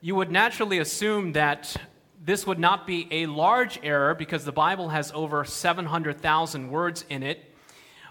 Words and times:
You 0.00 0.14
would 0.14 0.30
naturally 0.30 0.78
assume 0.78 1.32
that 1.32 1.76
this 2.24 2.46
would 2.46 2.60
not 2.60 2.86
be 2.86 3.08
a 3.10 3.26
large 3.26 3.80
error 3.82 4.14
because 4.14 4.44
the 4.44 4.52
Bible 4.52 4.90
has 4.90 5.10
over 5.10 5.44
700,000 5.44 6.70
words 6.70 7.04
in 7.10 7.24
it. 7.24 7.52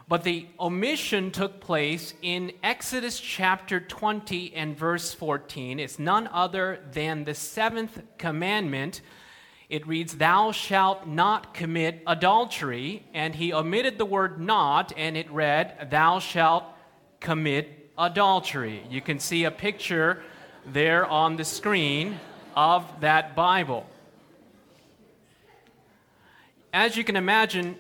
But 0.09 0.23
the 0.23 0.47
omission 0.59 1.31
took 1.31 1.61
place 1.61 2.13
in 2.21 2.51
Exodus 2.61 3.21
chapter 3.21 3.79
20 3.79 4.53
and 4.53 4.77
verse 4.77 5.13
14. 5.13 5.79
It's 5.79 5.97
none 5.97 6.27
other 6.27 6.79
than 6.91 7.23
the 7.23 7.33
seventh 7.33 8.01
commandment. 8.17 8.99
It 9.69 9.87
reads, 9.87 10.17
Thou 10.17 10.51
shalt 10.51 11.07
not 11.07 11.53
commit 11.53 12.03
adultery. 12.05 13.05
And 13.13 13.33
he 13.33 13.53
omitted 13.53 13.97
the 13.97 14.05
word 14.05 14.41
not, 14.41 14.91
and 14.97 15.15
it 15.15 15.31
read, 15.31 15.89
Thou 15.89 16.19
shalt 16.19 16.65
commit 17.21 17.91
adultery. 17.97 18.83
You 18.89 18.99
can 18.99 19.19
see 19.19 19.45
a 19.45 19.51
picture 19.51 20.21
there 20.71 21.05
on 21.05 21.37
the 21.37 21.45
screen 21.45 22.19
of 22.55 22.85
that 22.99 23.35
Bible. 23.35 23.85
As 26.73 26.97
you 26.97 27.03
can 27.03 27.15
imagine, 27.15 27.77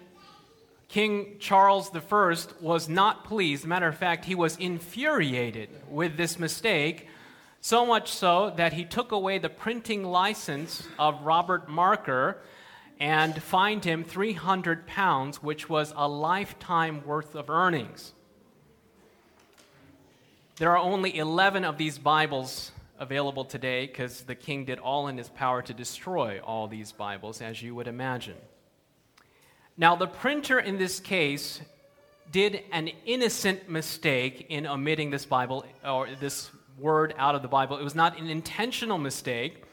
King 0.87 1.35
Charles 1.39 1.91
I 1.93 2.37
was 2.61 2.87
not 2.87 3.25
pleased. 3.25 3.65
Matter 3.65 3.87
of 3.87 3.97
fact, 3.97 4.25
he 4.25 4.35
was 4.35 4.55
infuriated 4.55 5.69
with 5.89 6.15
this 6.15 6.39
mistake, 6.39 7.07
so 7.59 7.85
much 7.85 8.11
so 8.11 8.53
that 8.55 8.73
he 8.73 8.85
took 8.85 9.11
away 9.11 9.37
the 9.37 9.49
printing 9.49 10.03
license 10.03 10.87
of 10.97 11.21
Robert 11.23 11.67
Barker 11.67 12.37
and 12.99 13.41
fined 13.43 13.83
him 13.83 14.03
300 14.05 14.87
pounds, 14.87 15.43
which 15.43 15.69
was 15.69 15.93
a 15.95 16.07
lifetime 16.07 17.05
worth 17.05 17.35
of 17.35 17.49
earnings. 17.49 18.13
There 20.55 20.71
are 20.71 20.77
only 20.77 21.15
11 21.15 21.65
of 21.65 21.77
these 21.77 21.99
Bibles 21.99 22.71
available 22.99 23.45
today 23.45 23.85
because 23.85 24.21
the 24.21 24.35
king 24.35 24.65
did 24.65 24.79
all 24.79 25.07
in 25.07 25.17
his 25.17 25.29
power 25.29 25.61
to 25.61 25.73
destroy 25.73 26.39
all 26.39 26.67
these 26.67 26.91
Bibles, 26.91 27.41
as 27.41 27.61
you 27.61 27.75
would 27.75 27.87
imagine. 27.87 28.37
Now, 29.77 29.95
the 29.95 30.07
printer 30.07 30.59
in 30.59 30.77
this 30.77 30.99
case 30.99 31.61
did 32.31 32.63
an 32.71 32.89
innocent 33.05 33.69
mistake 33.69 34.47
in 34.49 34.65
omitting 34.65 35.11
this 35.11 35.25
Bible 35.25 35.65
or 35.85 36.07
this 36.19 36.49
word 36.77 37.13
out 37.17 37.35
of 37.35 37.41
the 37.41 37.47
Bible. 37.47 37.77
It 37.77 37.83
was 37.83 37.95
not 37.95 38.19
an 38.19 38.29
intentional 38.29 38.97
mistake, 38.97 39.63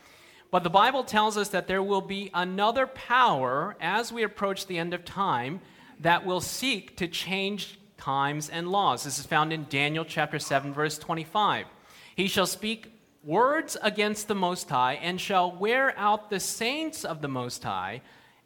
but 0.50 0.62
the 0.62 0.70
Bible 0.70 1.04
tells 1.04 1.36
us 1.36 1.48
that 1.48 1.66
there 1.66 1.82
will 1.82 2.00
be 2.00 2.30
another 2.32 2.86
power 2.86 3.76
as 3.80 4.12
we 4.12 4.22
approach 4.22 4.66
the 4.66 4.78
end 4.78 4.94
of 4.94 5.04
time 5.04 5.60
that 6.00 6.24
will 6.24 6.40
seek 6.40 6.96
to 6.98 7.08
change 7.08 7.78
times 7.96 8.48
and 8.50 8.70
laws. 8.70 9.04
This 9.04 9.18
is 9.18 9.26
found 9.26 9.52
in 9.52 9.66
Daniel 9.68 10.04
chapter 10.04 10.38
7 10.38 10.72
verse 10.72 10.98
25. 10.98 11.66
He 12.14 12.28
shall 12.28 12.46
speak 12.46 12.93
words 13.24 13.76
against 13.82 14.28
the 14.28 14.34
Most 14.34 14.68
High 14.68 14.94
and 14.94 15.20
shall 15.20 15.50
wear 15.50 15.96
out 15.98 16.30
the 16.30 16.40
saints 16.40 17.04
of 17.04 17.22
the 17.22 17.28
Most 17.28 17.64
High 17.64 18.02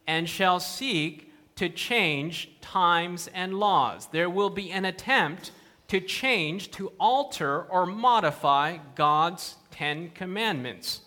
and 0.06 0.28
shall 0.28 0.60
seek 0.60 1.32
to 1.56 1.68
change 1.68 2.50
times 2.60 3.28
and 3.34 3.54
laws. 3.54 4.06
There 4.06 4.30
will 4.30 4.50
be 4.50 4.70
an 4.70 4.84
attempt 4.84 5.50
to 5.88 6.00
change, 6.00 6.70
to 6.72 6.92
alter, 7.00 7.62
or 7.62 7.86
modify 7.86 8.78
God's 8.94 9.56
Ten 9.70 10.10
Commandments. 10.10 11.00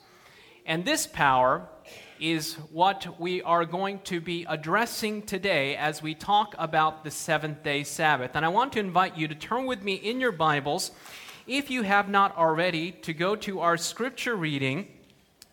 And 0.66 0.84
this 0.86 1.08
power 1.08 1.68
is 2.20 2.56
what 2.72 3.20
we 3.20 3.42
are 3.42 3.66
going 3.66 4.00
to 4.00 4.22
be 4.22 4.46
addressing 4.48 5.24
today 5.24 5.76
as 5.76 6.04
we 6.04 6.14
talk 6.14 6.54
about 6.60 7.04
the 7.04 7.12
seventh 7.12 7.64
day 7.64 7.84
Sabbath. 7.84 8.32
And 8.36 8.46
I 8.46 8.50
want 8.50 8.74
to 8.74 8.80
invite 8.80 9.18
you 9.18 9.28
to 9.28 9.36
turn 9.36 9.66
with 9.66 9.84
me 9.84 9.96
in 9.96 10.20
your 10.20 10.32
Bibles, 10.32 10.92
if 11.48 11.70
you 11.70 11.84
have 11.84 12.10
not 12.10 12.38
already, 12.38 12.92
to 12.92 13.14
go 13.14 13.36
to 13.38 13.60
our 13.60 13.78
scripture 13.78 14.36
reading, 14.36 14.88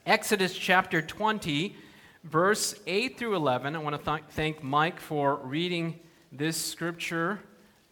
Exodus 0.06 0.56
chapter 0.56 1.02
20 1.02 1.76
verse 2.24 2.74
8 2.86 3.16
through 3.18 3.36
11. 3.36 3.74
I 3.74 3.78
want 3.78 3.98
to 3.98 4.10
th- 4.10 4.24
thank 4.30 4.62
Mike 4.62 5.00
for 5.00 5.36
reading 5.36 5.98
this 6.32 6.56
scripture 6.56 7.40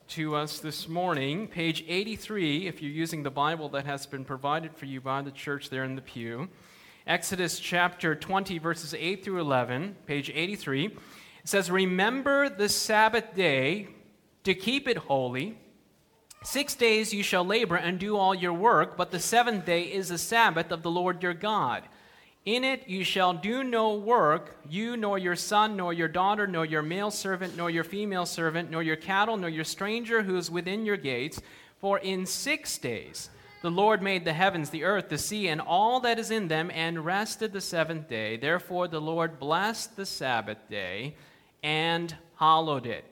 to 0.09 0.35
us 0.35 0.59
this 0.59 0.89
morning. 0.89 1.49
Page 1.49 1.85
83, 1.89 2.67
if 2.67 2.83
you're 2.83 2.91
using 2.91 3.23
the 3.23 3.31
Bible 3.31 3.69
that 3.71 3.87
has 3.87 4.05
been 4.05 4.25
provided 4.25 4.75
for 4.77 4.87
you 4.87 5.01
by 5.01 5.23
the 5.23 5.31
church 5.31 5.71
there 5.71 5.85
in 5.85 5.95
the 5.95 6.03
pew. 6.03 6.49
Exodus 7.07 7.59
chapter 7.59 8.15
20, 8.15 8.59
verses 8.59 8.95
8 8.95 9.25
through 9.25 9.41
11, 9.41 9.97
page 10.07 10.31
83. 10.35 10.87
It 10.87 10.93
says, 11.45 11.71
Remember 11.71 12.49
the 12.49 12.69
Sabbath 12.69 13.35
day 13.35 13.89
to 14.45 14.55
keep 14.55 14.89
it 14.89 14.99
holy. 14.99 15.57
Six 16.47 16.77
days 16.77 17.13
you 17.13 17.25
shall 17.25 17.45
labor 17.45 17.75
and 17.75 17.99
do 17.99 18.17
all 18.17 18.33
your 18.33 18.53
work, 18.53 18.97
but 18.97 19.11
the 19.11 19.19
seventh 19.19 19.67
day 19.67 19.83
is 19.83 20.11
the 20.11 20.17
Sabbath 20.17 20.71
of 20.71 20.85
the 20.85 20.91
Lord 20.93 21.21
your 21.21 21.35
God. 21.35 21.83
In 22.45 22.63
it 22.63 22.87
you 22.87 23.03
shall 23.03 23.35
do 23.35 23.65
no 23.65 23.95
work, 23.95 24.57
you 24.71 24.97
nor 24.97 25.19
your 25.19 25.35
son, 25.35 25.77
nor 25.77 25.93
your 25.93 26.07
daughter, 26.07 26.47
nor 26.47 26.65
your 26.65 26.83
male 26.83 27.11
servant, 27.11 27.57
nor 27.57 27.69
your 27.69 27.83
female 27.83 28.27
servant, 28.27 28.71
nor 28.71 28.81
your 28.81 28.95
cattle, 28.95 29.37
nor 29.37 29.51
your 29.51 29.65
stranger 29.65 30.23
who 30.23 30.37
is 30.37 30.49
within 30.49 30.87
your 30.87 30.97
gates. 30.97 31.43
For 31.81 31.99
in 31.99 32.27
six 32.27 32.79
days 32.79 33.29
the 33.61 33.71
Lord 33.73 34.01
made 34.01 34.25
the 34.25 34.33
heavens, 34.33 34.71
the 34.71 34.85
earth, 34.85 35.09
the 35.09 35.19
sea, 35.19 35.49
and 35.49 35.61
all 35.61 35.99
that 35.99 36.21
is 36.21 36.31
in 36.31 36.47
them, 36.47 36.71
and 36.73 37.05
rested 37.05 37.53
the 37.53 37.61
seventh 37.61 38.09
day. 38.09 38.37
Therefore 38.37 38.87
the 38.87 39.01
Lord 39.01 39.41
blessed 39.41 39.97
the 39.97 40.07
Sabbath 40.07 40.59
day 40.71 41.17
and 41.65 42.15
hallowed 42.37 42.87
it. 42.87 43.05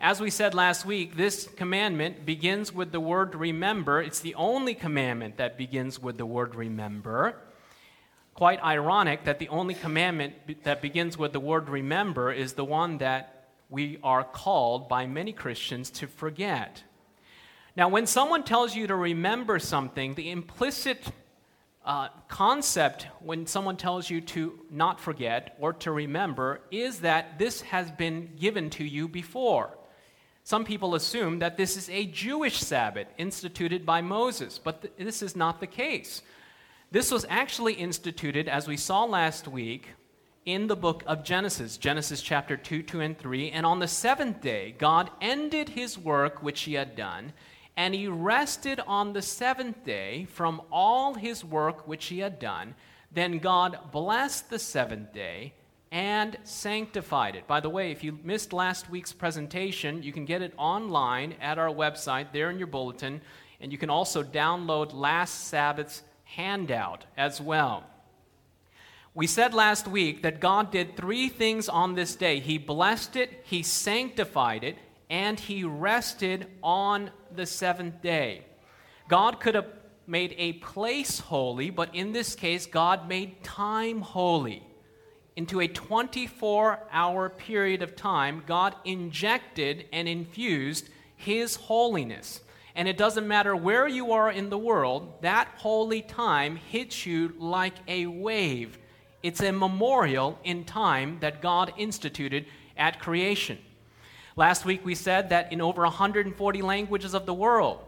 As 0.00 0.20
we 0.20 0.30
said 0.30 0.54
last 0.54 0.86
week, 0.86 1.16
this 1.16 1.48
commandment 1.56 2.24
begins 2.24 2.72
with 2.72 2.92
the 2.92 3.00
word 3.00 3.34
remember. 3.34 4.00
It's 4.00 4.20
the 4.20 4.34
only 4.36 4.74
commandment 4.74 5.38
that 5.38 5.58
begins 5.58 6.00
with 6.00 6.18
the 6.18 6.26
word 6.26 6.54
remember 6.54 7.36
quite 8.38 8.62
ironic 8.62 9.24
that 9.24 9.40
the 9.40 9.48
only 9.48 9.74
commandment 9.74 10.32
that 10.62 10.80
begins 10.80 11.18
with 11.18 11.32
the 11.32 11.40
word 11.40 11.68
remember 11.68 12.30
is 12.30 12.52
the 12.52 12.64
one 12.64 12.98
that 12.98 13.48
we 13.68 13.98
are 14.04 14.22
called 14.22 14.88
by 14.88 15.04
many 15.06 15.32
Christians 15.32 15.90
to 15.90 16.06
forget. 16.06 16.84
Now, 17.76 17.88
when 17.88 18.06
someone 18.06 18.44
tells 18.44 18.76
you 18.76 18.86
to 18.86 18.94
remember 18.94 19.58
something, 19.58 20.14
the 20.14 20.30
implicit 20.30 21.10
uh, 21.84 22.10
concept 22.28 23.08
when 23.18 23.44
someone 23.44 23.76
tells 23.76 24.08
you 24.08 24.20
to 24.20 24.60
not 24.70 25.00
forget 25.00 25.56
or 25.58 25.72
to 25.72 25.90
remember 25.90 26.60
is 26.70 27.00
that 27.00 27.40
this 27.40 27.62
has 27.62 27.90
been 27.90 28.36
given 28.38 28.70
to 28.70 28.84
you 28.84 29.08
before. 29.08 29.77
Some 30.48 30.64
people 30.64 30.94
assume 30.94 31.40
that 31.40 31.58
this 31.58 31.76
is 31.76 31.90
a 31.90 32.06
Jewish 32.06 32.58
Sabbath 32.58 33.08
instituted 33.18 33.84
by 33.84 34.00
Moses, 34.00 34.58
but 34.58 34.80
th- 34.80 34.94
this 34.96 35.20
is 35.20 35.36
not 35.36 35.60
the 35.60 35.66
case. 35.66 36.22
This 36.90 37.10
was 37.10 37.26
actually 37.28 37.74
instituted, 37.74 38.48
as 38.48 38.66
we 38.66 38.78
saw 38.78 39.04
last 39.04 39.46
week, 39.46 39.88
in 40.46 40.66
the 40.66 40.74
book 40.74 41.02
of 41.06 41.22
Genesis, 41.22 41.76
Genesis 41.76 42.22
chapter 42.22 42.56
2, 42.56 42.82
2, 42.82 43.00
and 43.02 43.18
3. 43.18 43.50
And 43.50 43.66
on 43.66 43.78
the 43.78 43.86
seventh 43.86 44.40
day, 44.40 44.74
God 44.78 45.10
ended 45.20 45.68
his 45.68 45.98
work 45.98 46.42
which 46.42 46.62
he 46.62 46.72
had 46.72 46.96
done, 46.96 47.34
and 47.76 47.94
he 47.94 48.08
rested 48.08 48.80
on 48.86 49.12
the 49.12 49.20
seventh 49.20 49.84
day 49.84 50.24
from 50.30 50.62
all 50.72 51.12
his 51.12 51.44
work 51.44 51.86
which 51.86 52.06
he 52.06 52.20
had 52.20 52.38
done. 52.38 52.74
Then 53.12 53.38
God 53.38 53.92
blessed 53.92 54.48
the 54.48 54.58
seventh 54.58 55.12
day 55.12 55.52
and 55.90 56.36
sanctified 56.44 57.34
it. 57.34 57.46
By 57.46 57.60
the 57.60 57.70
way, 57.70 57.90
if 57.90 58.04
you 58.04 58.18
missed 58.22 58.52
last 58.52 58.90
week's 58.90 59.12
presentation, 59.12 60.02
you 60.02 60.12
can 60.12 60.24
get 60.24 60.42
it 60.42 60.52
online 60.56 61.34
at 61.40 61.58
our 61.58 61.70
website, 61.70 62.32
there 62.32 62.50
in 62.50 62.58
your 62.58 62.66
bulletin, 62.66 63.20
and 63.60 63.72
you 63.72 63.78
can 63.78 63.90
also 63.90 64.22
download 64.22 64.92
last 64.92 65.48
Sabbath's 65.48 66.02
handout 66.24 67.06
as 67.16 67.40
well. 67.40 67.84
We 69.14 69.26
said 69.26 69.54
last 69.54 69.88
week 69.88 70.22
that 70.22 70.40
God 70.40 70.70
did 70.70 70.96
three 70.96 71.28
things 71.28 71.68
on 71.68 71.94
this 71.94 72.14
day 72.14 72.38
He 72.38 72.58
blessed 72.58 73.16
it, 73.16 73.42
He 73.44 73.62
sanctified 73.62 74.62
it, 74.62 74.76
and 75.08 75.40
He 75.40 75.64
rested 75.64 76.46
on 76.62 77.10
the 77.34 77.46
seventh 77.46 78.02
day. 78.02 78.44
God 79.08 79.40
could 79.40 79.54
have 79.54 79.72
made 80.06 80.34
a 80.38 80.52
place 80.54 81.18
holy, 81.18 81.70
but 81.70 81.94
in 81.94 82.12
this 82.12 82.34
case, 82.34 82.66
God 82.66 83.08
made 83.08 83.42
time 83.42 84.02
holy. 84.02 84.67
Into 85.38 85.60
a 85.60 85.68
24 85.68 86.80
hour 86.90 87.28
period 87.28 87.80
of 87.80 87.94
time, 87.94 88.42
God 88.44 88.74
injected 88.84 89.86
and 89.92 90.08
infused 90.08 90.88
His 91.16 91.54
holiness 91.54 92.40
and 92.78 92.86
it 92.86 92.96
doesn't 92.96 93.26
matter 93.26 93.56
where 93.56 93.88
you 93.88 94.12
are 94.12 94.30
in 94.30 94.50
the 94.50 94.58
world, 94.58 95.20
that 95.22 95.48
holy 95.56 96.00
time 96.00 96.54
hits 96.54 97.04
you 97.04 97.34
like 97.36 97.74
a 97.88 98.06
wave. 98.06 98.78
It's 99.20 99.40
a 99.40 99.50
memorial 99.50 100.38
in 100.44 100.64
time 100.64 101.18
that 101.18 101.42
God 101.42 101.72
instituted 101.76 102.46
at 102.76 103.00
creation. 103.00 103.58
Last 104.36 104.64
week 104.64 104.84
we 104.84 104.94
said 104.94 105.30
that 105.30 105.52
in 105.52 105.60
over 105.60 105.82
140 105.82 106.62
languages 106.62 107.14
of 107.14 107.26
the 107.26 107.34
world, 107.34 107.84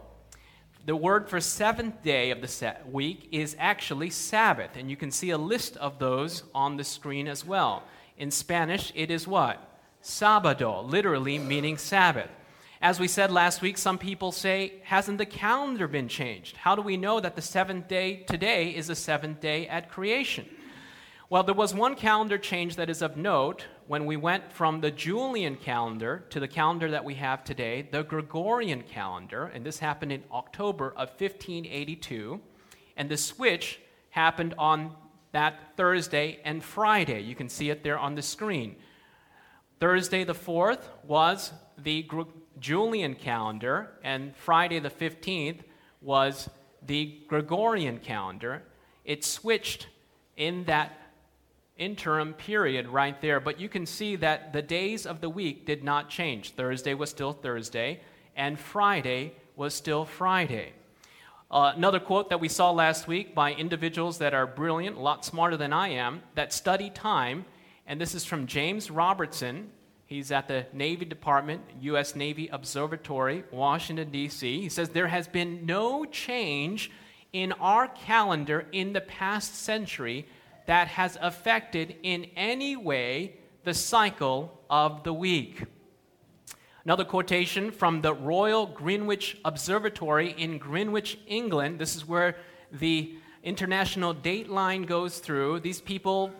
the 0.85 0.95
word 0.95 1.29
for 1.29 1.39
seventh 1.39 2.01
day 2.01 2.31
of 2.31 2.41
the 2.41 2.75
week 2.89 3.27
is 3.31 3.55
actually 3.59 4.09
Sabbath, 4.09 4.71
and 4.75 4.89
you 4.89 4.97
can 4.97 5.11
see 5.11 5.29
a 5.29 5.37
list 5.37 5.77
of 5.77 5.99
those 5.99 6.43
on 6.55 6.77
the 6.77 6.83
screen 6.83 7.27
as 7.27 7.45
well. 7.45 7.83
In 8.17 8.31
Spanish, 8.31 8.91
it 8.95 9.11
is 9.11 9.27
what? 9.27 9.59
Sabado, 10.03 10.83
literally 10.83 11.37
meaning 11.37 11.77
Sabbath. 11.77 12.29
As 12.81 12.99
we 12.99 13.07
said 13.07 13.29
last 13.31 13.61
week, 13.61 13.77
some 13.77 13.99
people 13.99 14.31
say, 14.31 14.81
hasn't 14.83 15.19
the 15.19 15.25
calendar 15.25 15.87
been 15.87 16.07
changed? 16.07 16.57
How 16.57 16.75
do 16.75 16.81
we 16.81 16.97
know 16.97 17.19
that 17.19 17.35
the 17.35 17.41
seventh 17.43 17.87
day 17.87 18.23
today 18.27 18.69
is 18.69 18.87
the 18.87 18.95
seventh 18.95 19.39
day 19.39 19.67
at 19.67 19.91
creation? 19.91 20.47
Well, 21.29 21.43
there 21.43 21.53
was 21.53 21.75
one 21.75 21.95
calendar 21.95 22.39
change 22.39 22.75
that 22.77 22.89
is 22.89 23.03
of 23.03 23.17
note 23.17 23.67
when 23.91 24.05
we 24.05 24.15
went 24.15 24.53
from 24.53 24.79
the 24.79 24.89
Julian 24.89 25.57
calendar 25.57 26.23
to 26.29 26.39
the 26.39 26.47
calendar 26.47 26.91
that 26.91 27.03
we 27.03 27.15
have 27.15 27.43
today, 27.43 27.81
the 27.91 28.03
Gregorian 28.03 28.83
calendar, 28.83 29.47
and 29.53 29.65
this 29.65 29.79
happened 29.79 30.13
in 30.13 30.23
October 30.31 30.91
of 30.91 31.09
1582. 31.09 32.39
And 32.95 33.09
the 33.09 33.17
switch 33.17 33.81
happened 34.11 34.55
on 34.57 34.95
that 35.33 35.75
Thursday 35.75 36.39
and 36.45 36.63
Friday. 36.63 37.19
You 37.19 37.35
can 37.35 37.49
see 37.49 37.69
it 37.69 37.83
there 37.83 37.99
on 37.99 38.15
the 38.15 38.21
screen. 38.21 38.77
Thursday 39.81 40.23
the 40.23 40.35
4th 40.35 40.83
was 41.03 41.51
the 41.77 42.07
Julian 42.61 43.13
calendar, 43.13 43.89
and 44.05 44.33
Friday 44.37 44.79
the 44.79 44.89
15th 44.89 45.63
was 46.01 46.49
the 46.81 47.19
Gregorian 47.27 47.97
calendar. 47.97 48.63
It 49.03 49.25
switched 49.25 49.89
in 50.37 50.63
that 50.63 51.00
interim 51.81 52.33
period 52.33 52.87
right 52.87 53.19
there, 53.21 53.39
but 53.39 53.59
you 53.59 53.67
can 53.67 53.87
see 53.87 54.15
that 54.15 54.53
the 54.53 54.61
days 54.61 55.07
of 55.07 55.19
the 55.19 55.29
week 55.29 55.65
did 55.65 55.83
not 55.83 56.09
change. 56.09 56.51
Thursday 56.51 56.93
was 56.93 57.09
still 57.09 57.33
Thursday, 57.33 57.99
and 58.35 58.59
Friday 58.59 59.33
was 59.55 59.73
still 59.73 60.05
Friday. 60.05 60.73
Uh, 61.49 61.73
another 61.75 61.99
quote 61.99 62.29
that 62.29 62.39
we 62.39 62.47
saw 62.47 62.69
last 62.71 63.07
week 63.07 63.33
by 63.33 63.51
individuals 63.53 64.19
that 64.19 64.33
are 64.33 64.45
brilliant, 64.45 64.95
a 64.95 64.99
lot 64.99 65.25
smarter 65.25 65.57
than 65.57 65.73
I 65.73 65.89
am, 65.89 66.21
that 66.35 66.53
study 66.53 66.91
time, 66.91 67.45
and 67.87 67.99
this 67.99 68.13
is 68.13 68.23
from 68.23 68.45
James 68.45 68.91
Robertson. 68.91 69.71
He's 70.05 70.31
at 70.31 70.47
the 70.47 70.67
Navy 70.71 71.05
Department, 71.05 71.61
U.S. 71.81 72.15
Navy 72.15 72.47
Observatory, 72.49 73.43
Washington, 73.51 74.11
D.C. 74.11 74.61
He 74.61 74.69
says, 74.69 74.89
There 74.89 75.07
has 75.07 75.27
been 75.27 75.65
no 75.65 76.05
change 76.05 76.91
in 77.33 77.53
our 77.53 77.87
calendar 77.87 78.67
in 78.71 78.93
the 78.93 79.01
past 79.01 79.55
century 79.55 80.27
that 80.65 80.87
has 80.87 81.17
affected 81.21 81.95
in 82.03 82.25
any 82.35 82.75
way 82.75 83.35
the 83.63 83.73
cycle 83.73 84.59
of 84.69 85.03
the 85.03 85.13
week. 85.13 85.63
Another 86.83 87.05
quotation 87.05 87.71
from 87.71 88.01
the 88.01 88.13
Royal 88.13 88.65
Greenwich 88.65 89.37
Observatory 89.45 90.31
in 90.31 90.57
Greenwich, 90.57 91.19
England. 91.27 91.77
This 91.77 91.95
is 91.95 92.07
where 92.07 92.37
the 92.71 93.15
international 93.43 94.13
date 94.13 94.49
line 94.49 94.83
goes 94.83 95.19
through. 95.19 95.59
These 95.59 95.81
people 95.81 96.31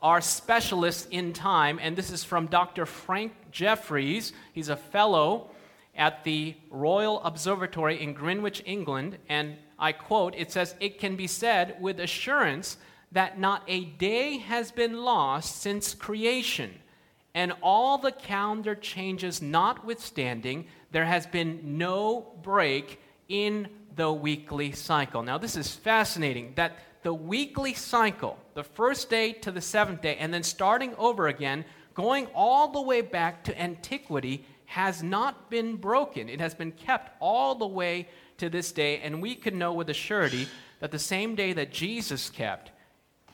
are 0.00 0.22
specialists 0.22 1.06
in 1.10 1.34
time, 1.34 1.78
and 1.82 1.94
this 1.96 2.10
is 2.10 2.24
from 2.24 2.46
Dr. 2.46 2.86
Frank 2.86 3.32
Jeffries. 3.50 4.32
He's 4.54 4.70
a 4.70 4.76
fellow 4.76 5.50
at 5.94 6.24
the 6.24 6.54
Royal 6.70 7.20
Observatory 7.22 8.00
in 8.00 8.14
Greenwich, 8.14 8.62
England, 8.64 9.18
and 9.28 9.56
I 9.78 9.92
quote, 9.92 10.34
it 10.36 10.50
says, 10.50 10.74
It 10.80 10.98
can 10.98 11.16
be 11.16 11.26
said 11.26 11.76
with 11.80 12.00
assurance 12.00 12.78
that 13.12 13.38
not 13.38 13.62
a 13.66 13.84
day 13.84 14.38
has 14.38 14.70
been 14.70 15.02
lost 15.02 15.60
since 15.60 15.94
creation 15.94 16.74
and 17.34 17.52
all 17.62 17.98
the 17.98 18.12
calendar 18.12 18.74
changes 18.74 19.40
notwithstanding, 19.40 20.66
there 20.90 21.04
has 21.04 21.26
been 21.26 21.78
no 21.78 22.32
break 22.42 23.00
in 23.28 23.68
the 23.96 24.12
weekly 24.12 24.72
cycle. 24.72 25.22
Now, 25.22 25.38
this 25.38 25.56
is 25.56 25.74
fascinating 25.74 26.52
that 26.56 26.78
the 27.02 27.14
weekly 27.14 27.74
cycle, 27.74 28.36
the 28.54 28.64
first 28.64 29.08
day 29.08 29.32
to 29.32 29.50
the 29.50 29.60
seventh 29.60 30.02
day, 30.02 30.16
and 30.16 30.34
then 30.34 30.42
starting 30.42 30.94
over 30.96 31.28
again, 31.28 31.64
going 31.94 32.26
all 32.34 32.68
the 32.68 32.82
way 32.82 33.00
back 33.00 33.44
to 33.44 33.60
antiquity, 33.60 34.44
has 34.66 35.02
not 35.02 35.50
been 35.50 35.76
broken. 35.76 36.28
It 36.28 36.40
has 36.40 36.54
been 36.54 36.72
kept 36.72 37.16
all 37.20 37.54
the 37.54 37.66
way 37.66 38.08
to 38.38 38.48
this 38.48 38.72
day, 38.72 39.00
and 39.00 39.22
we 39.22 39.34
can 39.34 39.58
know 39.58 39.72
with 39.72 39.90
a 39.90 39.94
surety 39.94 40.48
that 40.80 40.90
the 40.90 40.98
same 40.98 41.34
day 41.34 41.52
that 41.52 41.72
Jesus 41.72 42.30
kept, 42.30 42.72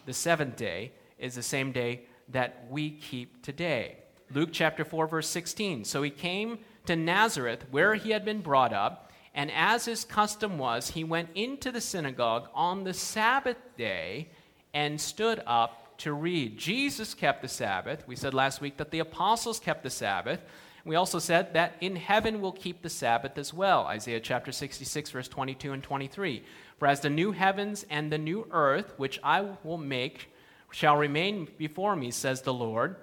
the 0.06 0.14
seventh 0.14 0.56
day, 0.56 0.93
is 1.19 1.35
the 1.35 1.43
same 1.43 1.73
day 1.73 2.03
that 2.29 2.67
we 2.70 2.91
keep 2.91 3.43
today. 3.43 3.97
Luke 4.32 4.50
chapter 4.53 4.85
4, 4.85 5.06
verse 5.06 5.29
16. 5.29 5.85
So 5.85 6.03
he 6.03 6.11
came 6.11 6.58
to 6.87 6.97
Nazareth, 6.97 7.64
where 7.70 7.94
he 7.94 8.11
had 8.11 8.25
been 8.25 8.41
brought 8.41 8.73
up, 8.73 9.12
and 9.35 9.50
as 9.53 9.85
his 9.85 10.05
custom 10.05 10.56
was, 10.58 10.91
he 10.91 11.05
went 11.05 11.29
into 11.35 11.70
the 11.70 11.81
synagogue 11.81 12.49
on 12.55 12.85
the 12.85 12.94
Sabbath 12.94 13.58
day 13.76 14.29
and 14.73 15.00
stood 15.00 15.43
up 15.47 15.99
to 15.99 16.12
read. 16.12 16.59
Jesus 16.59 17.14
kept 17.14 17.43
the 17.43 17.49
Sabbath. 17.49 18.06
We 18.06 18.17
said 18.17 18.35
last 18.35 18.61
week 18.61 18.76
that 18.79 18.91
the 18.91 18.99
apostles 18.99 19.61
kept 19.61 19.82
the 19.82 19.91
Sabbath. 19.91 20.41
We 20.87 20.94
also 20.94 21.19
said 21.19 21.53
that 21.55 21.75
in 21.81 21.97
heaven 21.97 22.41
we'll 22.41 22.53
keep 22.53 22.81
the 22.81 22.88
Sabbath 22.88 23.37
as 23.38 23.53
well. 23.53 23.87
Isaiah 23.87 24.21
chapter 24.21 24.53
66, 24.53 25.11
verse 25.11 25.27
22 25.27 25.73
and 25.73 25.83
23. 25.83 26.44
For 26.79 26.87
as 26.87 27.00
the 27.00 27.11
new 27.11 27.33
heavens 27.33 27.85
and 27.91 28.11
the 28.11 28.19
new 28.19 28.47
earth, 28.53 28.94
which 28.97 29.19
I 29.25 29.49
will 29.65 29.79
make, 29.79 30.31
shall 30.71 30.97
remain 30.97 31.49
before 31.59 31.97
me, 31.97 32.12
says 32.12 32.43
the 32.43 32.55
Lord. 32.55 32.94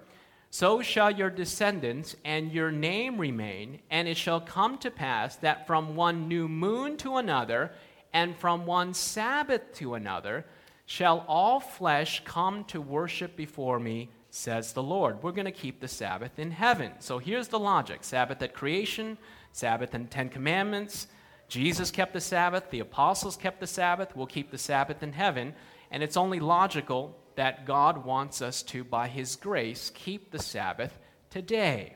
So 0.50 0.82
shall 0.82 1.12
your 1.12 1.30
descendants 1.30 2.16
and 2.24 2.54
your 2.54 2.72
name 2.72 3.18
remain, 3.18 3.80
and 3.90 4.08
it 4.08 4.16
shall 4.16 4.40
come 4.40 4.78
to 4.78 4.90
pass 4.90 5.36
that 5.38 5.68
from 5.68 5.98
one 5.98 6.30
new 6.30 6.48
moon 6.48 6.96
to 6.98 7.18
another, 7.18 7.74
and 8.14 8.38
from 8.38 8.66
one 8.66 8.94
Sabbath 8.94 9.74
to 9.74 9.96
another, 9.96 10.46
shall 10.86 11.26
all 11.28 11.60
flesh 11.60 12.24
come 12.24 12.64
to 12.66 12.80
worship 12.80 13.36
before 13.36 13.80
me, 13.80 14.10
says 14.36 14.74
the 14.74 14.82
Lord. 14.82 15.22
We're 15.22 15.32
going 15.32 15.46
to 15.46 15.52
keep 15.52 15.80
the 15.80 15.88
Sabbath 15.88 16.40
in 16.40 16.50
heaven. 16.50 16.94
So 16.98 17.20
here's 17.20 17.50
the 17.50 17.60
logic 17.60 18.04
Sabbath 18.04 18.42
at 18.42 18.56
creation, 18.56 19.20
Sabbath 19.52 19.94
and 19.94 20.10
Ten 20.10 20.28
Commandments. 20.28 21.06
Jesus 21.48 21.92
kept 21.92 22.14
the 22.14 22.22
Sabbath, 22.22 22.72
the 22.72 22.80
apostles 22.80 23.38
kept 23.38 23.60
the 23.60 23.68
Sabbath, 23.68 24.16
we'll 24.16 24.26
keep 24.26 24.50
the 24.50 24.58
Sabbath 24.58 25.04
in 25.04 25.14
heaven. 25.14 25.54
And 25.92 26.02
it's 26.02 26.18
only 26.18 26.40
logical 26.40 27.16
that 27.36 27.68
God 27.68 28.06
wants 28.06 28.42
us 28.42 28.64
to, 28.64 28.84
by 28.84 29.08
His 29.08 29.36
grace, 29.36 29.92
keep 29.94 30.32
the 30.32 30.40
Sabbath 30.40 30.98
today. 31.30 31.96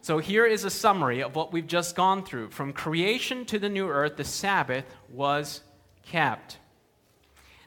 So 0.00 0.16
here 0.16 0.46
is 0.46 0.64
a 0.64 0.70
summary 0.70 1.22
of 1.22 1.36
what 1.36 1.52
we've 1.52 1.66
just 1.66 1.94
gone 1.94 2.24
through. 2.24 2.50
From 2.50 2.72
creation 2.72 3.44
to 3.46 3.58
the 3.58 3.68
new 3.68 3.86
earth, 3.86 4.16
the 4.16 4.24
Sabbath 4.24 4.86
was 5.10 5.60
kept. 6.06 6.56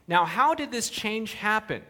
Now, 0.08 0.26
how 0.26 0.56
did 0.56 0.72
this 0.72 0.90
change 0.90 1.36
happen? 1.36 1.84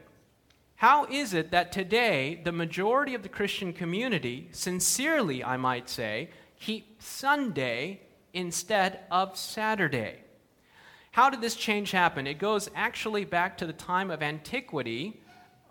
How 0.77 1.05
is 1.05 1.33
it 1.33 1.51
that 1.51 1.71
today 1.71 2.41
the 2.43 2.51
majority 2.51 3.15
of 3.15 3.23
the 3.23 3.29
Christian 3.29 3.71
community, 3.71 4.49
sincerely 4.51 5.43
I 5.43 5.55
might 5.55 5.89
say, 5.89 6.29
keep 6.59 7.01
Sunday 7.01 8.01
instead 8.33 8.99
of 9.09 9.37
Saturday? 9.37 10.19
How 11.11 11.29
did 11.29 11.39
this 11.39 11.55
change 11.55 11.91
happen? 11.91 12.27
It 12.27 12.39
goes 12.39 12.69
actually 12.75 13.23
back 13.23 13.57
to 13.59 13.65
the 13.65 13.71
time 13.71 14.11
of 14.11 14.21
antiquity 14.21 15.21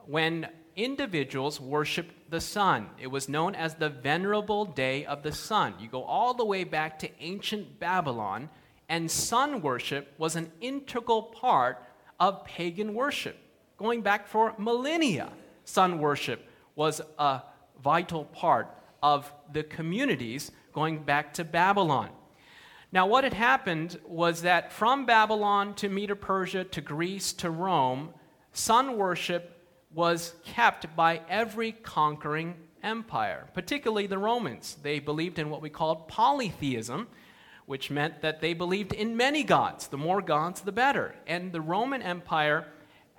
when 0.07 0.49
individuals 0.75 1.61
worshiped 1.61 2.31
the 2.31 2.41
sun. 2.41 2.89
It 2.99 3.09
was 3.09 3.29
known 3.29 3.55
as 3.55 3.75
the 3.75 3.91
Venerable 3.91 4.65
Day 4.65 5.05
of 5.05 5.23
the 5.23 5.33
Sun. 5.33 5.75
You 5.79 5.89
go 5.89 6.03
all 6.03 6.33
the 6.33 6.47
way 6.47 6.65
back 6.65 6.99
to 7.01 7.11
ancient 7.21 7.79
Babylon, 7.79 8.49
and 8.89 9.11
sun 9.11 9.61
worship 9.61 10.15
was 10.17 10.35
an 10.35 10.51
integral 10.63 11.25
part 11.25 11.85
of 12.19 12.47
pagan 12.47 12.95
worship. 12.95 13.37
Going 13.85 14.01
back 14.01 14.27
for 14.27 14.55
millennia, 14.57 15.31
sun 15.67 15.99
worship 15.99 16.49
was 16.75 17.03
a 17.19 17.43
vital 17.83 18.25
part 18.25 18.67
of 19.03 19.31
the 19.53 19.63
communities 19.63 20.53
going 20.73 21.03
back 21.03 21.35
to 21.35 21.45
Babylon. 21.45 22.09
Now, 22.93 23.07
what 23.07 23.25
had 23.25 23.35
happened 23.35 24.01
was 24.07 24.41
that 24.41 24.73
from 24.73 25.05
Babylon 25.05 25.75
to 25.75 25.91
Medo 25.91 26.15
Persia 26.15 26.65
to 26.65 26.81
Greece 26.81 27.35
to 27.35 27.51
Rome, 27.51 28.15
sun 28.55 28.97
worship 28.97 29.69
was 29.93 30.33
kept 30.47 30.97
by 30.97 31.21
every 31.29 31.73
conquering 31.73 32.55
empire, 32.83 33.51
particularly 33.53 34.07
the 34.07 34.17
Romans. 34.17 34.79
They 34.83 34.99
believed 34.99 35.39
in 35.39 35.51
what 35.51 35.61
we 35.61 35.69
called 35.69 36.09
polytheism, 36.09 37.07
which 37.67 37.91
meant 37.91 38.23
that 38.23 38.41
they 38.41 38.55
believed 38.55 38.95
in 38.95 39.15
many 39.15 39.43
gods. 39.43 39.89
The 39.89 39.99
more 39.99 40.23
gods, 40.23 40.63
the 40.63 40.73
better. 40.73 41.15
And 41.27 41.53
the 41.53 41.61
Roman 41.61 42.01
Empire, 42.01 42.67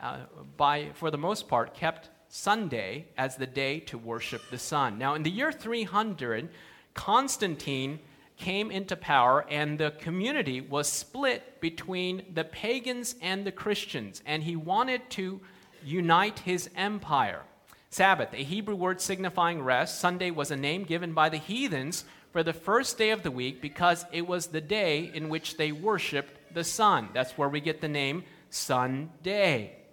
uh, 0.01 0.17
by, 0.57 0.89
for 0.93 1.11
the 1.11 1.17
most 1.17 1.47
part, 1.47 1.73
kept 1.73 2.09
Sunday 2.27 3.05
as 3.17 3.35
the 3.35 3.47
day 3.47 3.79
to 3.81 3.97
worship 3.97 4.41
the 4.51 4.57
sun. 4.57 4.97
Now, 4.97 5.13
in 5.13 5.23
the 5.23 5.31
year 5.31 5.51
300, 5.51 6.49
Constantine 6.93 7.99
came 8.37 8.71
into 8.71 8.95
power, 8.95 9.45
and 9.49 9.79
the 9.79 9.91
community 9.91 10.59
was 10.59 10.89
split 10.89 11.61
between 11.61 12.23
the 12.33 12.43
pagans 12.43 13.15
and 13.21 13.45
the 13.45 13.51
Christians, 13.51 14.21
and 14.25 14.43
he 14.43 14.55
wanted 14.55 15.09
to 15.11 15.39
unite 15.83 16.39
his 16.39 16.69
empire. 16.75 17.43
Sabbath, 17.89 18.33
a 18.33 18.43
Hebrew 18.43 18.75
word 18.75 18.99
signifying 18.99 19.61
rest, 19.61 19.99
Sunday 19.99 20.31
was 20.31 20.51
a 20.51 20.57
name 20.57 20.83
given 20.83 21.13
by 21.13 21.29
the 21.29 21.37
heathens 21.37 22.03
for 22.33 22.43
the 22.43 22.51
first 22.51 22.97
day 22.97 23.11
of 23.11 23.23
the 23.23 23.31
week 23.31 23.61
because 23.61 24.05
it 24.11 24.27
was 24.27 24.47
the 24.47 24.59
day 24.59 25.09
in 25.13 25.29
which 25.29 25.55
they 25.55 25.71
worshiped 25.71 26.53
the 26.53 26.65
sun. 26.65 27.07
That's 27.13 27.37
where 27.37 27.47
we 27.47 27.61
get 27.61 27.79
the 27.79 27.87
name 27.87 28.25
Sunday. 28.49 29.84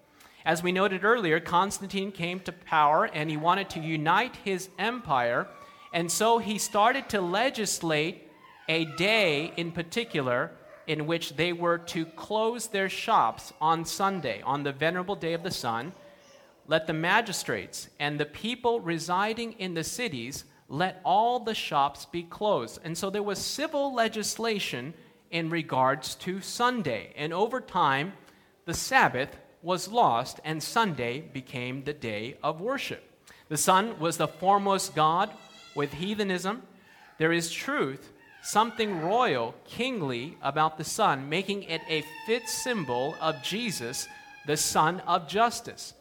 As 0.45 0.63
we 0.63 0.73
noted 0.73 1.05
earlier, 1.05 1.39
Constantine 1.39 2.11
came 2.11 2.41
to 2.41 2.53
power 2.53 3.05
and 3.05 3.31
he 3.31 3.37
wanted 3.37 3.71
to 3.71 3.81
unite 3.81 4.37
his 4.45 4.69
empire 4.79 5.47
And 5.93 6.11
so 6.11 6.39
he 6.39 6.59
started 6.59 7.09
to 7.11 7.21
legislate 7.21 8.31
a 8.69 8.87
day 8.97 9.53
in 9.57 9.73
particular 9.73 10.53
in 10.87 11.07
which 11.07 11.37
they 11.37 11.53
were 11.53 11.79
to 11.79 12.07
close 12.07 12.69
their 12.69 12.89
shops 12.89 13.53
on 13.61 13.85
Sunday, 13.85 14.41
on 14.43 14.63
the 14.63 14.73
venerable 14.73 15.15
day 15.15 15.35
of 15.35 15.43
the 15.43 15.51
sun. 15.51 15.93
Let 16.67 16.87
the 16.87 16.93
magistrates 16.93 17.89
and 17.99 18.19
the 18.19 18.27
people 18.27 18.81
residing 18.81 19.53
in 19.55 19.75
the 19.75 19.85
cities 19.85 20.45
let 20.69 21.01
all 21.05 21.41
the 21.41 21.55
shops 21.55 22.07
be 22.07 22.23
closed. 22.23 22.81
And 22.83 22.97
so 22.97 23.11
there 23.11 23.23
was 23.23 23.39
civil 23.39 23.95
legislation 23.95 24.95
in 25.31 25.51
regards 25.51 26.15
to 26.17 26.41
Sunday. 26.41 27.13
And 27.17 27.33
over 27.33 27.61
time, 27.61 28.15
the 28.65 28.75
Sabbath 28.75 29.37
was 29.63 29.89
lost, 29.89 30.41
and 30.45 30.63
Sunday 30.63 31.21
became 31.21 31.85
the 31.85 31.93
day 31.93 32.37
of 32.43 32.61
worship. 32.61 33.05
The 33.49 33.57
sun 33.57 33.99
was 33.99 34.17
the 34.17 34.29
foremost 34.29 34.95
god 34.95 35.31
with 35.75 35.93
heathenism. 35.93 36.63
There 37.19 37.33
is 37.33 37.51
truth 37.51 38.13
something 38.43 39.01
royal, 39.01 39.55
kingly 39.65 40.37
about 40.43 40.77
the 40.77 40.85
sun, 40.85 41.29
making 41.29 41.63
it 41.63 41.81
a 41.89 42.05
fit 42.27 42.49
symbol 42.49 43.15
of 43.21 43.43
Jesus, 43.43 44.09
the 44.47 44.57
Sun 44.57 45.01
of 45.01 45.29
Justice. 45.29 45.95